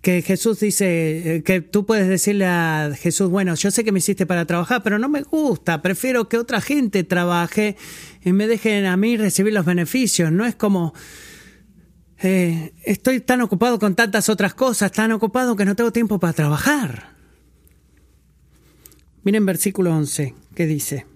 [0.00, 3.98] que Jesús dice, eh, que tú puedes decirle a Jesús, bueno, yo sé que me
[3.98, 7.76] hiciste para trabajar, pero no me gusta, prefiero que otra gente trabaje
[8.22, 10.32] y me dejen a mí recibir los beneficios.
[10.32, 10.94] No es como,
[12.22, 16.32] eh, estoy tan ocupado con tantas otras cosas, tan ocupado que no tengo tiempo para
[16.32, 17.10] trabajar.
[19.22, 21.09] Miren versículo 11, ¿qué dice?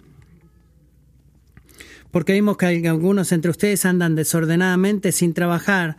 [2.14, 5.96] Porque vimos que algunos entre ustedes andan desordenadamente sin trabajar,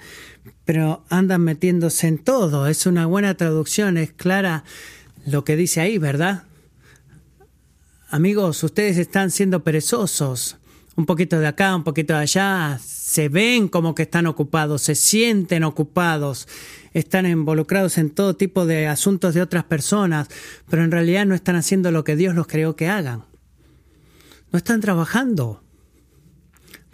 [0.64, 2.68] pero andan metiéndose en todo.
[2.68, 4.64] Es una buena traducción, es clara
[5.26, 6.44] lo que dice ahí, ¿verdad?
[8.08, 10.56] Amigos, ustedes están siendo perezosos,
[10.96, 14.96] un poquito de acá, un poquito de allá, se ven como que están ocupados, se
[14.96, 16.48] sienten ocupados,
[16.94, 20.30] están involucrados en todo tipo de asuntos de otras personas,
[20.70, 23.26] pero en realidad no están haciendo lo que Dios los creó que hagan.
[24.54, 25.65] No están trabajando.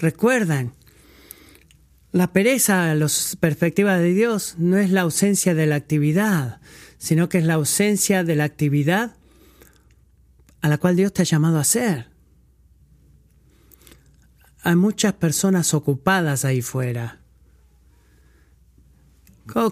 [0.02, 0.74] Recuerden,
[2.12, 3.08] la pereza, la
[3.40, 6.60] perspectiva de Dios, no es la ausencia de la actividad,
[6.98, 9.16] sino que es la ausencia de la actividad
[10.62, 12.08] a la cual Dios te ha llamado a hacer.
[14.64, 17.20] Hay muchas personas ocupadas ahí fuera.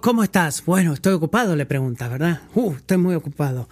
[0.01, 0.63] ¿Cómo, estás?
[0.63, 2.41] Bueno, estoy ocupado, le pregunta, ¿verdad?
[2.53, 3.67] Uh, estoy muy ocupado.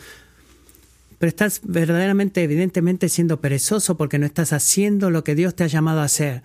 [1.19, 5.67] Pero estás verdaderamente, evidentemente, siendo perezoso porque no estás haciendo lo que Dios te ha
[5.67, 6.43] llamado a hacer.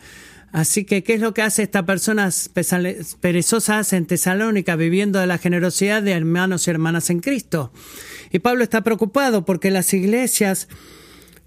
[0.52, 2.28] Así que, ¿qué es lo que hace esta persona
[3.20, 7.72] perezosa en Tesalónica, viviendo de la generosidad de hermanos y hermanas en Cristo?
[8.30, 10.68] Y Pablo está preocupado porque las iglesias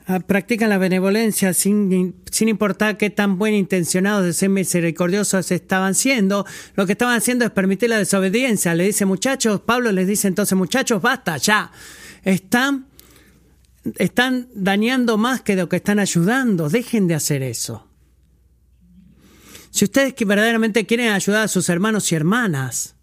[0.07, 5.93] ah, practican la benevolencia sin, sin importar qué tan buen intencionados de ser misericordiosos estaban
[5.93, 6.43] siendo.
[6.75, 8.73] Lo que estaban haciendo es permitir la desobediencia.
[8.73, 11.71] Le dice, muchachos, Pablo les dice entonces, muchachos, basta, ya.
[12.23, 12.87] Están,
[13.97, 16.69] están dañando más que lo que están ayudando.
[16.69, 17.87] Dejen de hacer eso.
[19.71, 22.95] Si ustedes que verdaderamente quieren ayudar a sus hermanos y hermanas,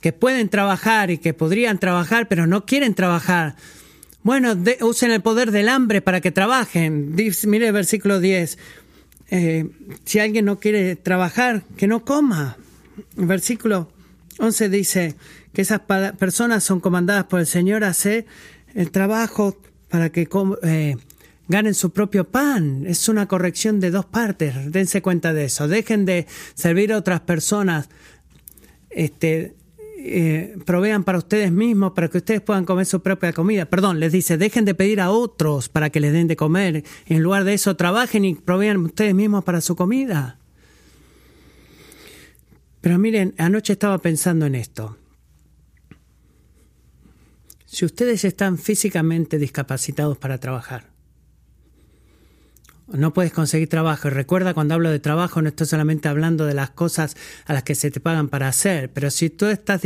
[0.00, 3.56] que pueden trabajar y que podrían trabajar, pero no quieren trabajar,
[4.22, 7.14] bueno, usen el poder del hambre para que trabajen.
[7.46, 8.58] mire el versículo 10.
[9.30, 9.68] Eh,
[10.04, 12.56] si alguien no quiere trabajar, que no coma.
[13.16, 13.92] Versículo
[14.38, 15.14] 11 dice
[15.52, 15.80] que esas
[16.18, 18.26] personas son comandadas por el Señor a hacer
[18.74, 19.56] el trabajo
[19.88, 20.28] para que
[20.62, 20.96] eh,
[21.48, 22.84] ganen su propio pan.
[22.86, 24.72] Es una corrección de dos partes.
[24.72, 25.68] Dense cuenta de eso.
[25.68, 27.88] Dejen de servir a otras personas.
[28.90, 29.54] Este,
[30.04, 33.66] eh, provean para ustedes mismos, para que ustedes puedan comer su propia comida.
[33.66, 36.84] Perdón, les dice, dejen de pedir a otros para que les den de comer.
[37.06, 40.38] En lugar de eso, trabajen y provean ustedes mismos para su comida.
[42.80, 44.96] Pero miren, anoche estaba pensando en esto.
[47.72, 50.90] Si ustedes están físicamente discapacitados para trabajar,
[52.86, 54.08] no puedes conseguir trabajo.
[54.08, 57.62] Y recuerda, cuando hablo de trabajo, no estoy solamente hablando de las cosas a las
[57.62, 59.80] que se te pagan para hacer, pero si tú estás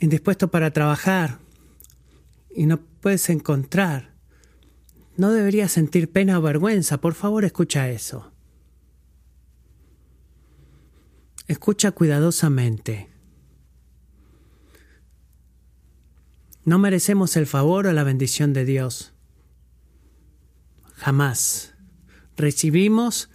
[0.00, 1.38] indispuesto para trabajar
[2.50, 4.16] y no puedes encontrar,
[5.16, 7.00] no deberías sentir pena o vergüenza.
[7.00, 8.32] Por favor, escucha eso.
[11.46, 13.07] Escucha cuidadosamente.
[16.68, 19.14] No merecemos el favor o la bendición de Dios.
[20.96, 21.72] Jamás.
[22.36, 23.30] Recibimos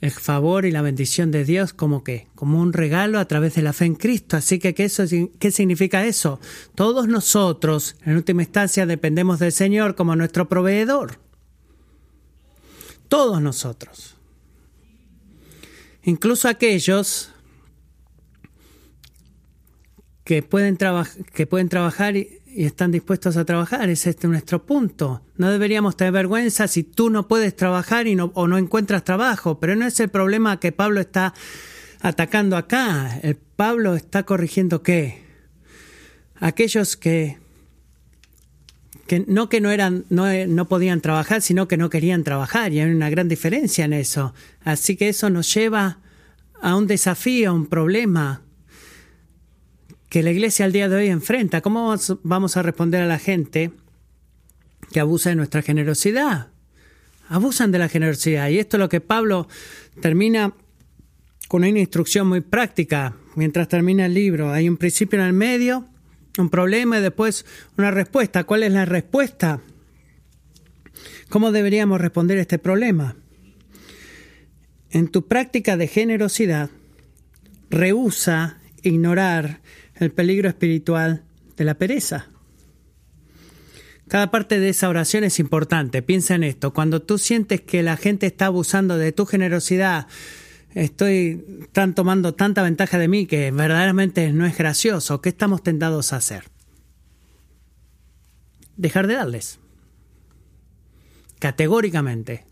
[0.00, 3.62] el favor y la bendición de Dios como que como un regalo a través de
[3.62, 4.36] la fe en Cristo.
[4.36, 5.02] Así que ¿qué, eso,
[5.40, 6.38] ¿qué significa eso?
[6.76, 11.18] Todos nosotros, en última instancia, dependemos del Señor como nuestro proveedor.
[13.08, 14.14] Todos nosotros.
[16.04, 17.34] Incluso aquellos
[20.22, 20.78] que pueden,
[21.34, 23.90] que pueden trabajar y, están dispuestos a trabajar.
[23.90, 25.22] Ese es nuestro punto.
[25.36, 29.58] No deberíamos tener vergüenza si tú no puedes trabajar y no, o no encuentras trabajo,
[29.58, 31.34] pero no es el problema que Pablo está
[32.00, 33.18] atacando acá.
[33.22, 35.24] El Pablo está corrigiendo qué?
[36.36, 37.38] Aquellos que,
[39.06, 42.80] que no que no eran no, no podían trabajar, sino que no querían trabajar y
[42.80, 44.34] hay una gran diferencia en eso.
[44.62, 45.98] Así que eso nos lleva
[46.60, 48.43] a un desafío, a un problema
[50.14, 51.60] que la iglesia al día de hoy enfrenta.
[51.60, 53.72] ¿Cómo vamos a responder a la gente
[54.92, 56.52] que abusa de nuestra generosidad?
[57.26, 58.48] Abusan de la generosidad.
[58.48, 59.48] Y esto es lo que Pablo
[60.00, 60.54] termina
[61.48, 64.52] con una instrucción muy práctica mientras termina el libro.
[64.52, 65.88] Hay un principio en el medio,
[66.38, 67.44] un problema y después
[67.76, 68.44] una respuesta.
[68.44, 69.62] ¿Cuál es la respuesta?
[71.28, 73.16] ¿Cómo deberíamos responder a este problema?
[74.90, 76.70] En tu práctica de generosidad,
[77.68, 79.58] rehúsa ignorar
[79.96, 81.24] el peligro espiritual
[81.56, 82.28] de la pereza.
[84.08, 86.02] Cada parte de esa oración es importante.
[86.02, 86.72] Piensa en esto.
[86.74, 90.06] Cuando tú sientes que la gente está abusando de tu generosidad,
[90.74, 95.20] estoy están tomando tanta ventaja de mí que verdaderamente no es gracioso.
[95.20, 96.44] ¿Qué estamos tentados a hacer?
[98.76, 99.58] Dejar de darles.
[101.38, 102.44] Categóricamente.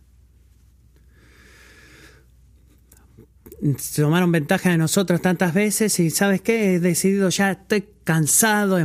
[3.95, 8.79] Tomaron ventaja de nosotros tantas veces y sabes qué, he decidido ya, estoy cansado,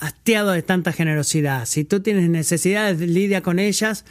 [0.00, 1.66] hastiado de tanta generosidad.
[1.66, 4.04] Si tú tienes necesidades, lidia con ellas,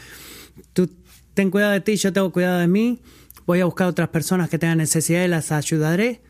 [0.74, 0.90] tú
[1.34, 3.02] ten cuidado de ti, yo tengo cuidado de mí,
[3.48, 6.22] voy a buscar otras personas que tengan necesidad y las ayudaré.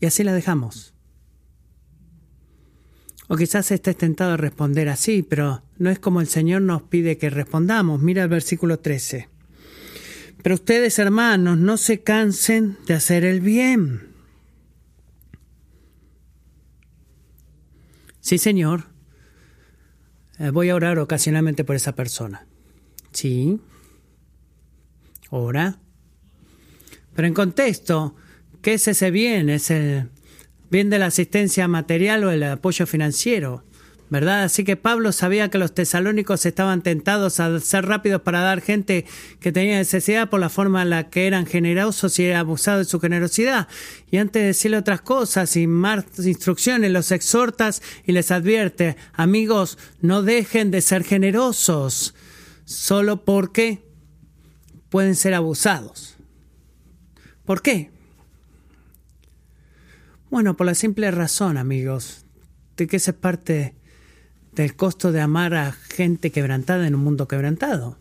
[0.00, 0.94] Y así la dejamos.
[3.28, 7.18] O quizás estés tentado a responder así, pero no es como el Señor nos pide
[7.18, 8.00] que respondamos.
[8.00, 9.28] Mira el versículo 13.
[10.42, 14.08] Pero ustedes, hermanos, no se cansen de hacer el bien.
[18.20, 18.84] Sí, Señor.
[20.38, 22.46] Eh, voy a orar ocasionalmente por esa persona.
[23.12, 23.60] Sí.
[25.30, 25.78] Ora.
[27.14, 28.16] Pero en contexto,
[28.62, 29.50] ¿qué es ese bien?
[29.50, 30.10] ¿Es el
[30.70, 33.64] bien de la asistencia material o el apoyo financiero?
[34.10, 34.42] ¿Verdad?
[34.42, 39.06] Así que Pablo sabía que los tesalónicos estaban tentados a ser rápidos para dar gente
[39.38, 42.98] que tenía necesidad por la forma en la que eran generosos y abusados de su
[42.98, 43.68] generosidad.
[44.10, 49.78] Y antes de decirle otras cosas y más instrucciones, los exhortas y les advierte, amigos,
[50.00, 52.14] no dejen de ser generosos
[52.64, 53.84] solo porque
[54.88, 56.16] pueden ser abusados.
[57.44, 57.90] ¿Por qué?
[60.30, 62.24] Bueno, por la simple razón, amigos,
[62.76, 63.74] de que esa es parte
[64.52, 67.98] del costo de amar a gente quebrantada en un mundo quebrantado.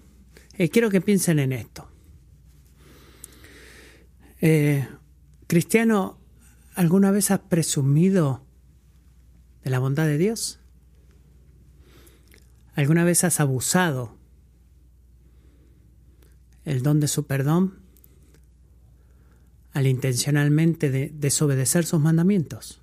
[0.58, 1.90] Eh, quiero que piensen en esto.
[4.42, 4.88] Eh,
[5.48, 6.20] Cristiano,
[6.76, 8.46] ¿alguna vez has presumido
[9.64, 10.60] de la bondad de Dios?
[12.76, 14.18] ¿Alguna vez has abusado
[16.66, 17.80] el don de su perdón
[19.74, 22.82] al intencionalmente desobedecer sus mandamientos?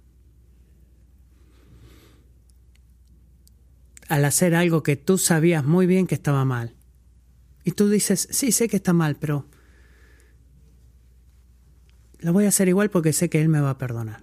[4.08, 6.74] Al hacer algo que tú sabías muy bien que estaba mal.
[7.64, 9.46] Y tú dices, sí, sé que está mal, pero
[12.20, 14.22] lo voy a hacer igual porque sé que Él me va a perdonar.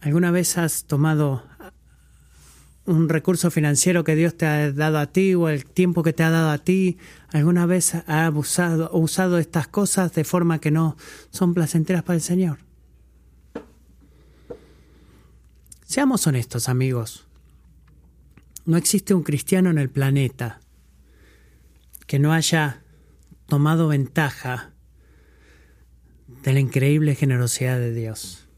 [0.00, 1.42] ¿Alguna vez has tomado
[2.86, 6.22] un recurso financiero que Dios te ha dado a ti o el tiempo que te
[6.22, 6.98] ha dado a ti?
[7.32, 10.96] ¿Alguna vez has abusado, usado estas cosas de forma que no
[11.30, 12.65] son placenteras para el Señor?
[15.86, 17.26] Seamos honestos, amigos.
[18.64, 20.60] No existe un cristiano en el planeta
[22.08, 22.82] que no haya
[23.46, 24.72] tomado ventaja
[26.42, 28.48] de la increíble generosidad de Dios.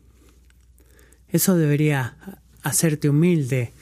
[1.29, 2.17] Eso debería
[2.63, 3.75] hacerte humilde.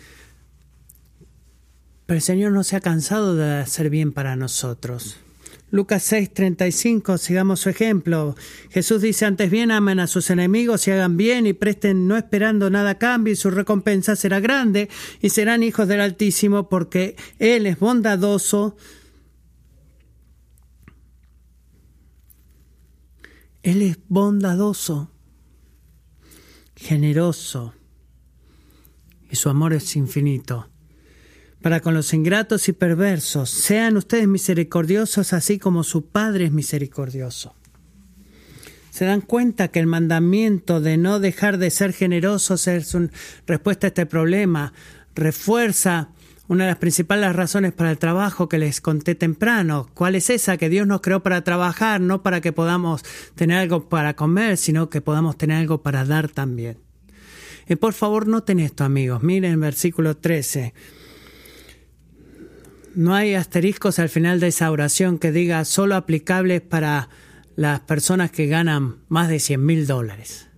[2.06, 5.18] Pero el Señor no se ha cansado de hacer bien para nosotros.
[5.70, 8.36] Lucas 6:35, sigamos su ejemplo.
[8.70, 12.70] Jesús dice, antes bien amen a sus enemigos y hagan bien y presten no esperando
[12.70, 14.88] nada a cambio y su recompensa será grande
[15.20, 18.76] y serán hijos del Altísimo porque Él es bondadoso.
[23.62, 25.10] Él es bondadoso,
[26.76, 27.74] generoso
[29.28, 30.68] y su amor es infinito
[31.66, 33.50] para con los ingratos y perversos.
[33.50, 37.56] Sean ustedes misericordiosos así como su Padre es misericordioso.
[38.90, 43.10] ¿Se dan cuenta que el mandamiento de no dejar de ser generosos es una
[43.48, 44.74] respuesta a este problema?
[45.16, 46.10] Refuerza
[46.46, 49.88] una de las principales razones para el trabajo que les conté temprano.
[49.92, 50.58] ¿Cuál es esa?
[50.58, 53.02] Que Dios nos creó para trabajar, no para que podamos
[53.34, 56.78] tener algo para comer, sino que podamos tener algo para dar también.
[57.68, 59.24] Y por favor, noten esto, amigos.
[59.24, 60.72] Miren versículo 13
[62.96, 67.10] no hay asteriscos al final de esa oración que diga solo aplicables para
[67.54, 70.48] las personas que ganan más de 100 mil dólares.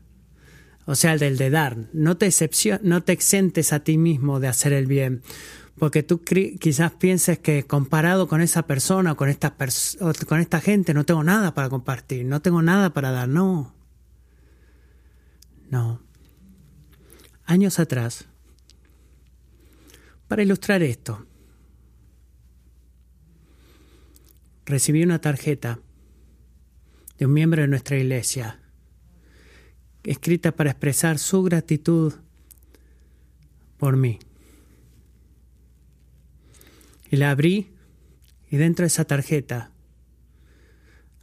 [0.86, 1.76] O sea, el del de dar.
[1.93, 2.30] No te,
[2.82, 5.22] no te exentes a ti mismo de hacer el bien.
[5.78, 9.57] Porque tú quizás pienses que comparado con esa persona con esta,
[10.26, 13.28] con esta gente no tengo nada para compartir, no tengo nada para dar.
[13.28, 13.74] No.
[15.70, 16.01] No.
[17.45, 18.26] Años atrás,
[20.26, 21.28] para ilustrar esto,
[24.68, 25.80] recibí una tarjeta
[27.18, 28.60] de un miembro de nuestra iglesia,
[30.04, 32.14] escrita para expresar su gratitud
[33.78, 34.18] por mí.
[37.10, 37.72] Y la abrí
[38.50, 39.72] y dentro de esa tarjeta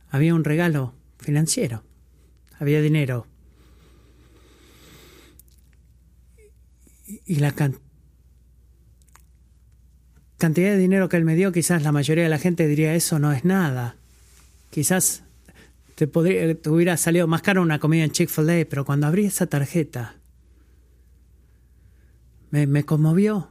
[0.09, 1.83] había un regalo financiero,
[2.59, 3.27] había dinero.
[7.25, 7.53] Y la,
[10.37, 13.19] cantidad de dinero que él me dio, quizás la mayoría de la gente diría eso
[13.19, 13.95] no es nada.
[14.69, 15.23] Quizás
[15.95, 19.47] te, podría, te hubiera salido más caro una comida en Chick-fil-A, pero cuando abrí esa
[19.47, 20.15] tarjeta
[22.51, 23.49] me, me conmovió.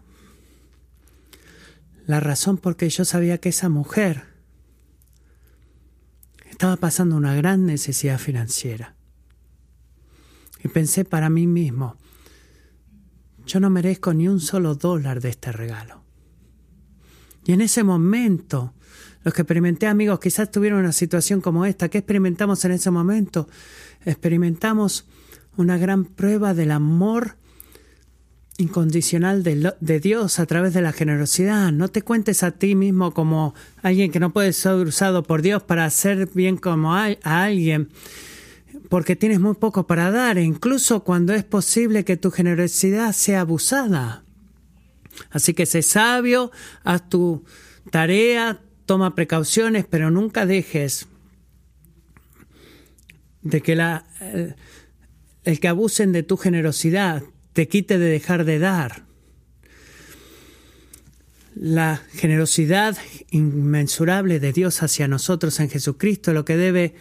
[2.07, 4.25] La razón porque yo sabía que esa mujer
[6.51, 8.95] estaba pasando una gran necesidad financiera.
[10.63, 11.97] Y pensé para mí mismo,
[13.47, 16.04] yo no merezco ni un solo dólar de este regalo.
[17.45, 18.75] Y en ese momento,
[19.25, 21.89] los que experimenté amigos quizás tuvieron una situación como esta.
[21.89, 23.49] ¿Qué experimentamos en ese momento?
[24.05, 25.07] Experimentamos
[25.57, 27.37] una gran prueba del amor
[28.57, 31.73] incondicional de, de, Dios a través de la generosidad.
[31.73, 35.63] No te cuentes a ti mismo como alguien que no puede ser usado por Dios
[35.63, 37.91] para hacer bien como a, a alguien,
[38.89, 44.24] porque tienes muy poco para dar, incluso cuando es posible que tu generosidad sea abusada.
[45.31, 46.51] Así que sé sabio,
[46.83, 47.45] haz tu
[47.91, 51.07] tarea, toma precauciones, pero nunca dejes
[53.43, 54.57] de que la, el,
[55.45, 59.05] el que abusen de tu generosidad te quite de dejar de dar.
[61.55, 62.97] La generosidad
[63.31, 66.95] inmensurable de Dios hacia nosotros en Jesucristo, lo que debe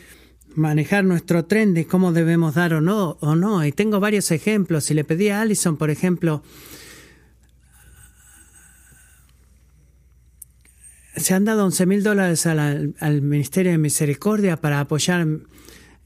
[0.55, 3.65] manejar nuestro tren de cómo debemos dar o no, o no.
[3.65, 4.85] Y tengo varios ejemplos.
[4.85, 6.43] Si le pedí a Allison, por ejemplo,
[11.15, 15.27] se han dado 11 mil dólares al, Ministerio de Misericordia para apoyar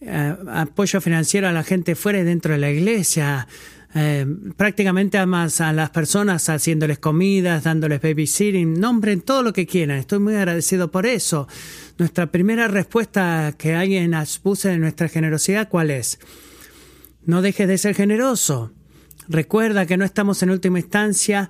[0.02, 3.48] eh, apoyo financiero a la gente fuera y dentro de la iglesia.
[3.96, 4.28] Eh,
[4.58, 9.98] prácticamente más a las personas haciéndoles comidas, dándoles babysitting, nombren todo lo que quieran.
[9.98, 11.48] Estoy muy agradecido por eso.
[11.98, 16.20] Nuestra primera respuesta que alguien abuse de nuestra generosidad, ¿cuál es?
[17.26, 18.74] No dejes de ser generoso.
[19.30, 21.50] Recuerda que no estamos en última instancia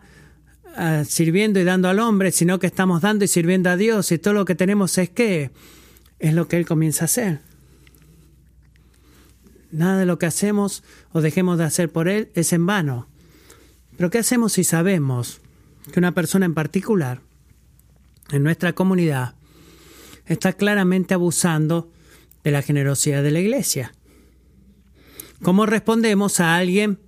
[1.05, 4.35] Sirviendo y dando al hombre, sino que estamos dando y sirviendo a Dios y todo
[4.35, 5.51] lo que tenemos es que
[6.19, 7.39] es lo que Él comienza a hacer.
[9.71, 13.07] Nada de lo que hacemos o dejemos de hacer por Él es en vano.
[13.97, 15.41] Pero ¿qué hacemos si sabemos
[15.91, 17.21] que una persona en particular
[18.31, 19.35] en nuestra comunidad
[20.27, 21.91] está claramente abusando
[22.43, 23.93] de la generosidad de la iglesia?
[25.41, 26.99] ¿Cómo respondemos a alguien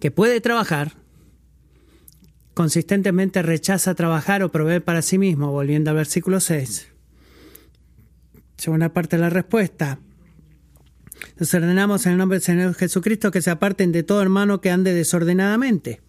[0.00, 1.03] que puede trabajar,
[2.54, 6.88] consistentemente rechaza trabajar o proveer para sí mismo, volviendo al versículo 6.
[8.56, 9.98] Segunda parte de la respuesta.
[11.38, 14.70] Nos ordenamos en el nombre del Señor Jesucristo que se aparten de todo hermano que
[14.70, 16.00] ande desordenadamente.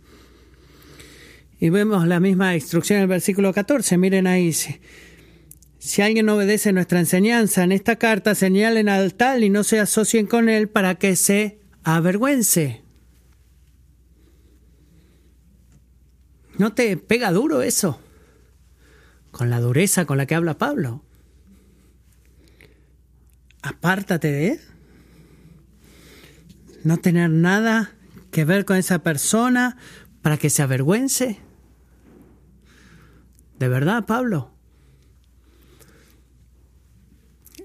[1.60, 3.98] Y vemos la misma instrucción en el versículo 14.
[3.98, 4.54] Miren ahí.
[4.54, 9.80] Si alguien no obedece nuestra enseñanza en esta carta, señalen al tal y no se
[9.80, 12.85] asocien con él para que se avergüence.
[16.58, 18.00] ¿No te pega duro eso?
[19.32, 21.04] Con la dureza con la que habla Pablo.
[23.62, 24.60] Apártate de él.
[26.84, 27.92] No tener nada
[28.32, 29.78] que ver con esa persona
[30.22, 31.40] para que se avergüence.
[33.60, 34.52] ¿De verdad, Pablo?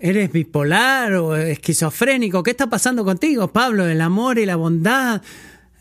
[0.01, 2.43] ¿Eres bipolar o esquizofrénico?
[2.43, 3.87] ¿Qué está pasando contigo, Pablo?
[3.87, 5.23] El amor y la bondad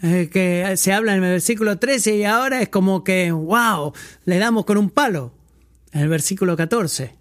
[0.02, 3.93] eh, que se habla en el versículo 13 y ahora es como que, wow,
[4.26, 5.34] le damos con un palo
[5.91, 7.16] en el versículo 14.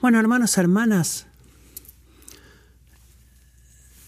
[0.00, 1.26] Bueno, hermanos, hermanas,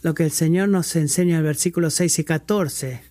[0.02, 3.02] lo que el Señor nos enseña en el versículo 6 y 14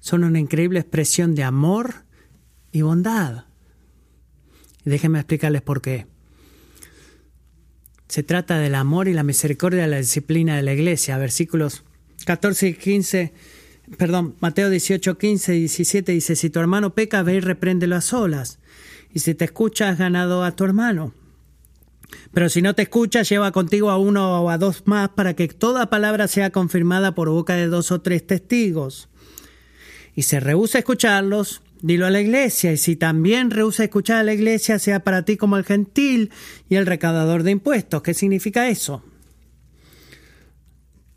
[0.00, 2.04] son una increíble expresión de amor
[2.70, 3.46] y bondad.
[4.84, 6.06] Y déjenme explicarles por qué.
[8.06, 11.82] Se trata del amor y la misericordia de la disciplina de la iglesia, versículos
[12.26, 13.32] 14 y 15,
[13.96, 18.00] perdón, Mateo 18, 15 y 17 dice, si tu hermano peca, ve y repréndelo a
[18.00, 18.58] solas.
[19.14, 21.14] Y si te escucha, has ganado a tu hermano.
[22.32, 25.46] Pero si no te escucha, lleva contigo a uno o a dos más para que
[25.46, 29.08] toda palabra sea confirmada por boca de dos o tres testigos.
[30.16, 32.72] Y se rehúsa escucharlos, dilo a la iglesia.
[32.72, 36.32] Y si también rehúsa escuchar a la iglesia, sea para ti como el gentil
[36.68, 38.02] y el recaudador de impuestos.
[38.02, 39.04] ¿Qué significa eso?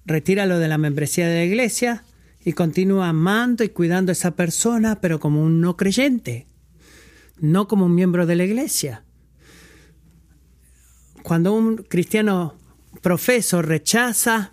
[0.09, 2.03] Retíralo de la membresía de la iglesia
[2.43, 6.47] y continúa amando y cuidando a esa persona, pero como un no creyente,
[7.39, 9.03] no como un miembro de la iglesia.
[11.21, 12.55] Cuando un cristiano
[13.01, 14.51] profeso rechaza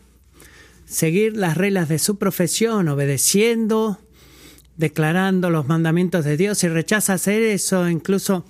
[0.85, 3.99] seguir las reglas de su profesión, obedeciendo,
[4.77, 8.45] declarando los mandamientos de Dios y rechaza hacer eso, incluso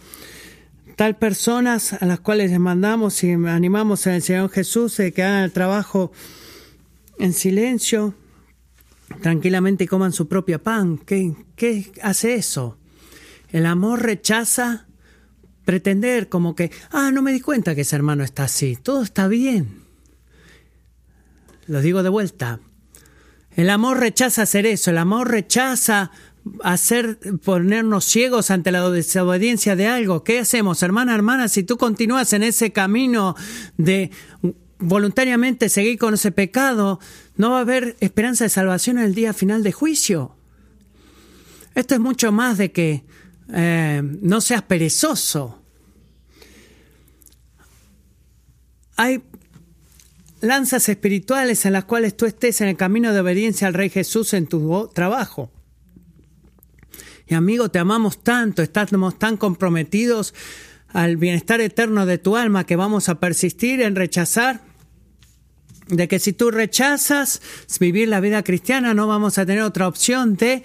[0.97, 5.53] tal personas a las cuales les mandamos y animamos el Señor Jesús que hagan el
[5.53, 6.11] trabajo
[7.19, 8.15] en silencio,
[9.23, 10.99] tranquilamente coman su propio pan.
[10.99, 12.79] ¿Qué, ¿Qué hace eso?
[13.51, 14.87] El amor rechaza
[15.65, 19.29] pretender como que, ah, no me di cuenta que ese hermano está así, todo está
[19.29, 19.83] bien.
[21.67, 22.61] Lo digo de vuelta.
[23.57, 26.13] El amor rechaza hacer eso, el amor rechaza
[26.63, 30.23] hacer ponernos ciegos ante la desobediencia de algo.
[30.23, 31.49] ¿Qué hacemos, hermana, hermana?
[31.49, 33.35] Si tú continúas en ese camino
[33.77, 34.11] de
[34.79, 37.01] voluntariamente seguir con ese pecado,
[37.37, 40.37] no va a haber esperanza de salvación en el día final de juicio.
[41.75, 43.05] Esto es mucho más de que
[43.53, 45.63] eh, no seas perezoso.
[48.97, 49.23] Hay
[50.41, 54.33] lanzas espirituales en las cuales tú estés en el camino de obediencia al Rey Jesús
[54.33, 55.51] en tu trabajo.
[57.27, 60.33] Y amigo, te amamos tanto, estamos tan comprometidos
[60.93, 64.61] al bienestar eterno de tu alma que vamos a persistir en rechazar
[65.89, 67.41] de que si tú rechazas
[67.79, 70.65] vivir la vida cristiana, no vamos a tener otra opción de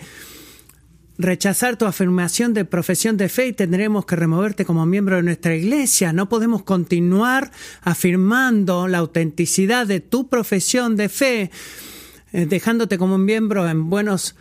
[1.17, 5.55] rechazar tu afirmación de profesión de fe y tendremos que removerte como miembro de nuestra
[5.55, 6.13] iglesia.
[6.13, 7.51] No podemos continuar
[7.81, 11.51] afirmando la autenticidad de tu profesión de fe,
[12.33, 14.35] eh, dejándote como un miembro en buenos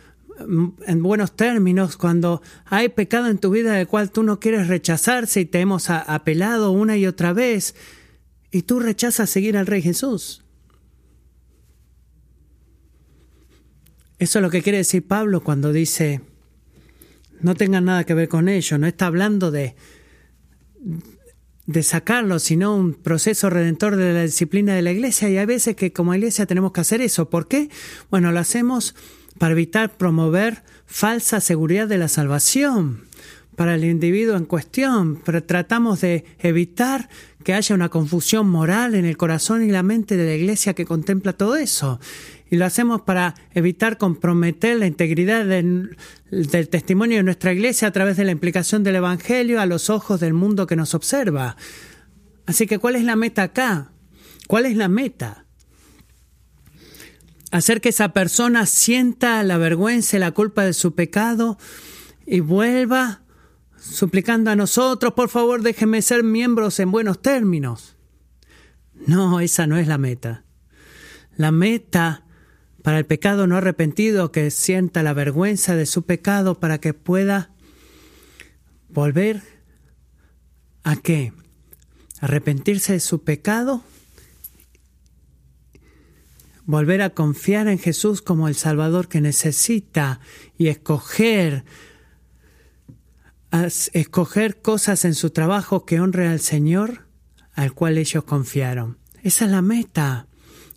[0.47, 5.41] en buenos términos, cuando hay pecado en tu vida del cual tú no quieres rechazarse
[5.41, 7.75] y te hemos apelado una y otra vez,
[8.51, 10.43] y tú rechazas seguir al Rey Jesús.
[14.19, 16.21] Eso es lo que quiere decir Pablo cuando dice,
[17.39, 19.75] no tengan nada que ver con ello, no está hablando de,
[21.65, 25.29] de sacarlo, sino un proceso redentor de la disciplina de la iglesia.
[25.29, 27.29] Y hay veces que como iglesia tenemos que hacer eso.
[27.29, 27.69] ¿Por qué?
[28.09, 28.95] Bueno, lo hacemos
[29.41, 33.05] para evitar promover falsa seguridad de la salvación
[33.55, 37.09] para el individuo en cuestión, pero tratamos de evitar
[37.43, 40.85] que haya una confusión moral en el corazón y la mente de la iglesia que
[40.85, 41.99] contempla todo eso
[42.51, 45.97] y lo hacemos para evitar comprometer la integridad del,
[46.69, 50.35] testimonio de nuestra iglesia a través de la implicación del Evangelio a los ojos del
[50.35, 51.57] mundo que nos observa.
[52.45, 53.91] Así que, ¿cuál es la meta acá?
[54.45, 55.47] ¿Cuál es la meta?
[57.51, 61.57] Hacer que esa persona sienta la vergüenza y la culpa de su pecado
[62.25, 63.21] y vuelva
[63.77, 67.97] suplicando a nosotros, por favor, déjenme ser miembros en buenos términos.
[69.07, 70.43] No, esa no es la meta.
[71.35, 72.23] La meta
[72.83, 77.51] para el pecado no arrepentido que sienta la vergüenza de su pecado para que pueda
[78.89, 79.41] volver
[80.83, 81.33] a qué?
[82.19, 83.83] Arrepentirse de su pecado,
[86.71, 90.19] volver a confiar en Jesús como el Salvador que necesita
[90.57, 91.65] y escoger
[93.93, 97.07] escoger cosas en su trabajo que honre al Señor
[97.53, 98.97] al cual ellos confiaron.
[99.21, 100.27] Esa es la meta.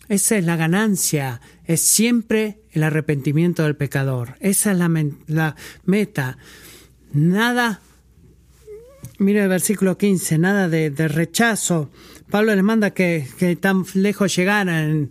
[0.07, 4.35] Esa es la ganancia, es siempre el arrepentimiento del pecador.
[4.39, 6.37] Esa es la, meta.
[7.11, 7.79] Nada,
[9.17, 11.89] mire el versículo 15, nada de, rechazo.
[12.29, 15.09] Pablo les manda que, que tan lejos llegaran.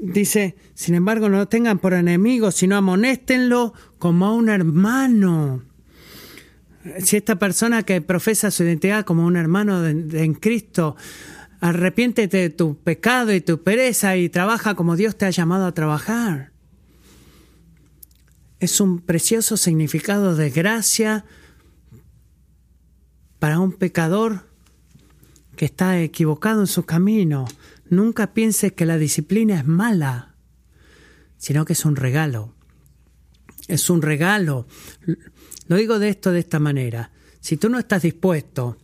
[0.00, 5.62] Dice, sin embargo, no lo tengan por enemigo, sino amonéstenlo como a un hermano.
[6.98, 10.96] Si esta persona que profesa su identidad como un hermano en Cristo
[11.64, 15.72] Arrepiéntete de tu pecado y tu pereza y trabaja como Dios te ha llamado a
[15.72, 16.52] trabajar.
[18.60, 21.24] Es un precioso significado de gracia
[23.38, 24.46] para un pecador
[25.56, 27.46] que está equivocado en su camino.
[27.94, 30.34] Nunca pienses que la disciplina es mala,
[31.36, 32.54] sino que es un regalo.
[33.68, 34.66] Es un regalo.
[35.68, 37.12] Lo digo de esto de esta manera.
[37.40, 38.78] Si tú no estás dispuesto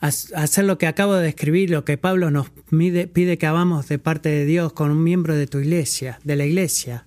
[0.00, 4.30] hacer lo que acabo de describir, lo que Pablo nos pide que hagamos de parte
[4.30, 7.06] de Dios con un miembro de tu iglesia, de la iglesia.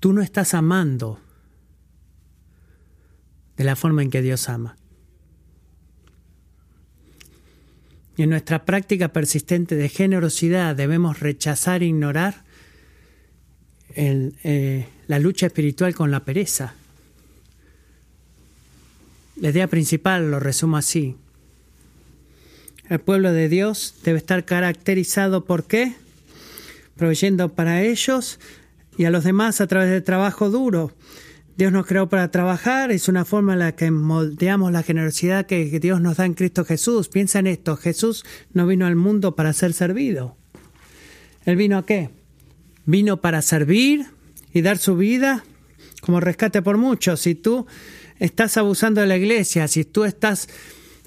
[0.00, 1.20] Tú no estás amando
[3.58, 4.78] de la forma en que Dios ama.
[8.20, 12.42] Y en nuestra práctica persistente de generosidad debemos rechazar e ignorar
[13.94, 16.74] eh, la lucha espiritual con la pereza.
[19.36, 21.16] La idea principal lo resumo así.
[22.90, 25.94] El pueblo de Dios debe estar caracterizado por qué?
[26.96, 28.38] Proveyendo para ellos
[28.98, 30.92] y a los demás a través del trabajo duro.
[31.60, 35.78] Dios nos creó para trabajar, es una forma en la que moldeamos la generosidad que
[35.78, 37.10] Dios nos da en Cristo Jesús.
[37.10, 40.38] Piensa en esto, Jesús no vino al mundo para ser servido.
[41.44, 42.08] ¿Él vino a qué?
[42.86, 44.06] Vino para servir
[44.54, 45.44] y dar su vida
[46.00, 47.20] como rescate por muchos.
[47.20, 47.66] Si tú
[48.18, 50.48] estás abusando de la iglesia, si tú estás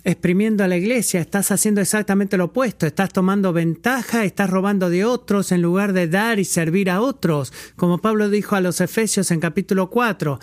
[0.03, 5.05] exprimiendo a la iglesia, estás haciendo exactamente lo opuesto, estás tomando ventaja, estás robando de
[5.05, 9.31] otros en lugar de dar y servir a otros, como Pablo dijo a los Efesios
[9.31, 10.39] en capítulo 4.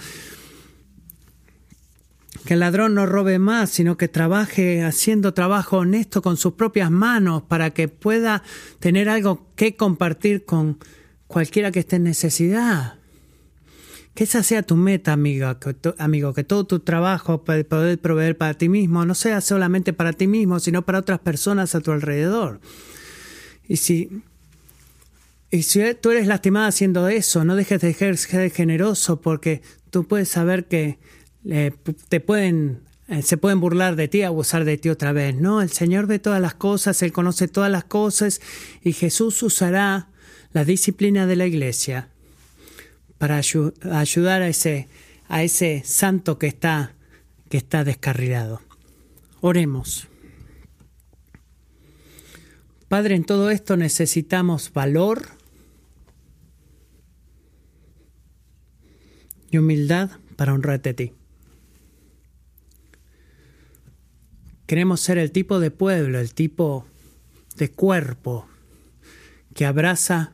[2.45, 6.91] Que el ladrón no robe más, sino que trabaje haciendo trabajo honesto con sus propias
[6.91, 8.43] manos para que pueda
[8.79, 10.79] tener algo que compartir con
[11.27, 13.00] cualquiera que esté en necesidad.
[14.21, 18.37] Que esa sea tu meta, amiga, que amigo, que todo tu trabajo para poder proveer
[18.37, 21.91] para ti mismo no sea solamente para ti mismo, sino para otras personas a tu
[21.91, 22.61] alrededor.
[23.67, 24.11] Y si,
[25.51, 30.29] y si tú eres lastimada haciendo eso, no dejes de ser generoso porque tú puedes
[30.29, 30.99] saber que
[31.47, 31.73] eh,
[32.11, 35.35] te pueden eh, se pueden burlar de ti, abusar de ti otra vez.
[35.35, 38.43] No, el Señor ve todas las cosas, Él conoce todas las cosas
[38.85, 40.11] y Jesús usará
[40.53, 42.11] la disciplina de la iglesia
[43.21, 44.89] para ayudar a ese,
[45.29, 46.95] a ese santo que está,
[47.51, 48.63] que está descarrilado.
[49.43, 50.09] Oremos.
[52.89, 55.29] Padre, en todo esto necesitamos valor
[59.51, 61.13] y humildad para honrarte a ti.
[64.67, 66.87] Queremos ser el tipo de pueblo, el tipo
[67.57, 68.49] de cuerpo
[69.53, 70.33] que abraza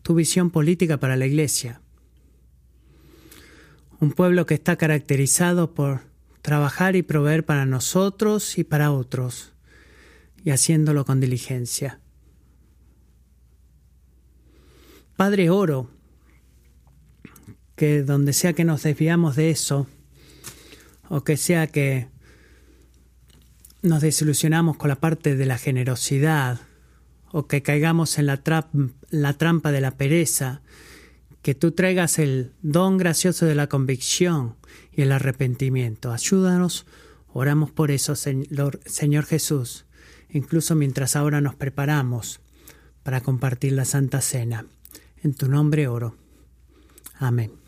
[0.00, 1.81] tu visión política para la iglesia
[4.02, 6.00] un pueblo que está caracterizado por
[6.42, 9.52] trabajar y proveer para nosotros y para otros,
[10.44, 12.00] y haciéndolo con diligencia.
[15.14, 15.88] Padre, oro
[17.76, 19.86] que donde sea que nos desviamos de eso,
[21.08, 22.08] o que sea que
[23.82, 26.60] nos desilusionamos con la parte de la generosidad,
[27.30, 28.42] o que caigamos en la,
[29.10, 30.60] la trampa de la pereza,
[31.42, 34.56] que tú traigas el don gracioso de la convicción
[34.92, 36.12] y el arrepentimiento.
[36.12, 36.86] Ayúdanos,
[37.32, 39.84] oramos por eso, Señor, Señor Jesús,
[40.30, 42.40] incluso mientras ahora nos preparamos
[43.02, 44.66] para compartir la Santa Cena.
[45.22, 46.16] En tu nombre oro.
[47.18, 47.61] Amén.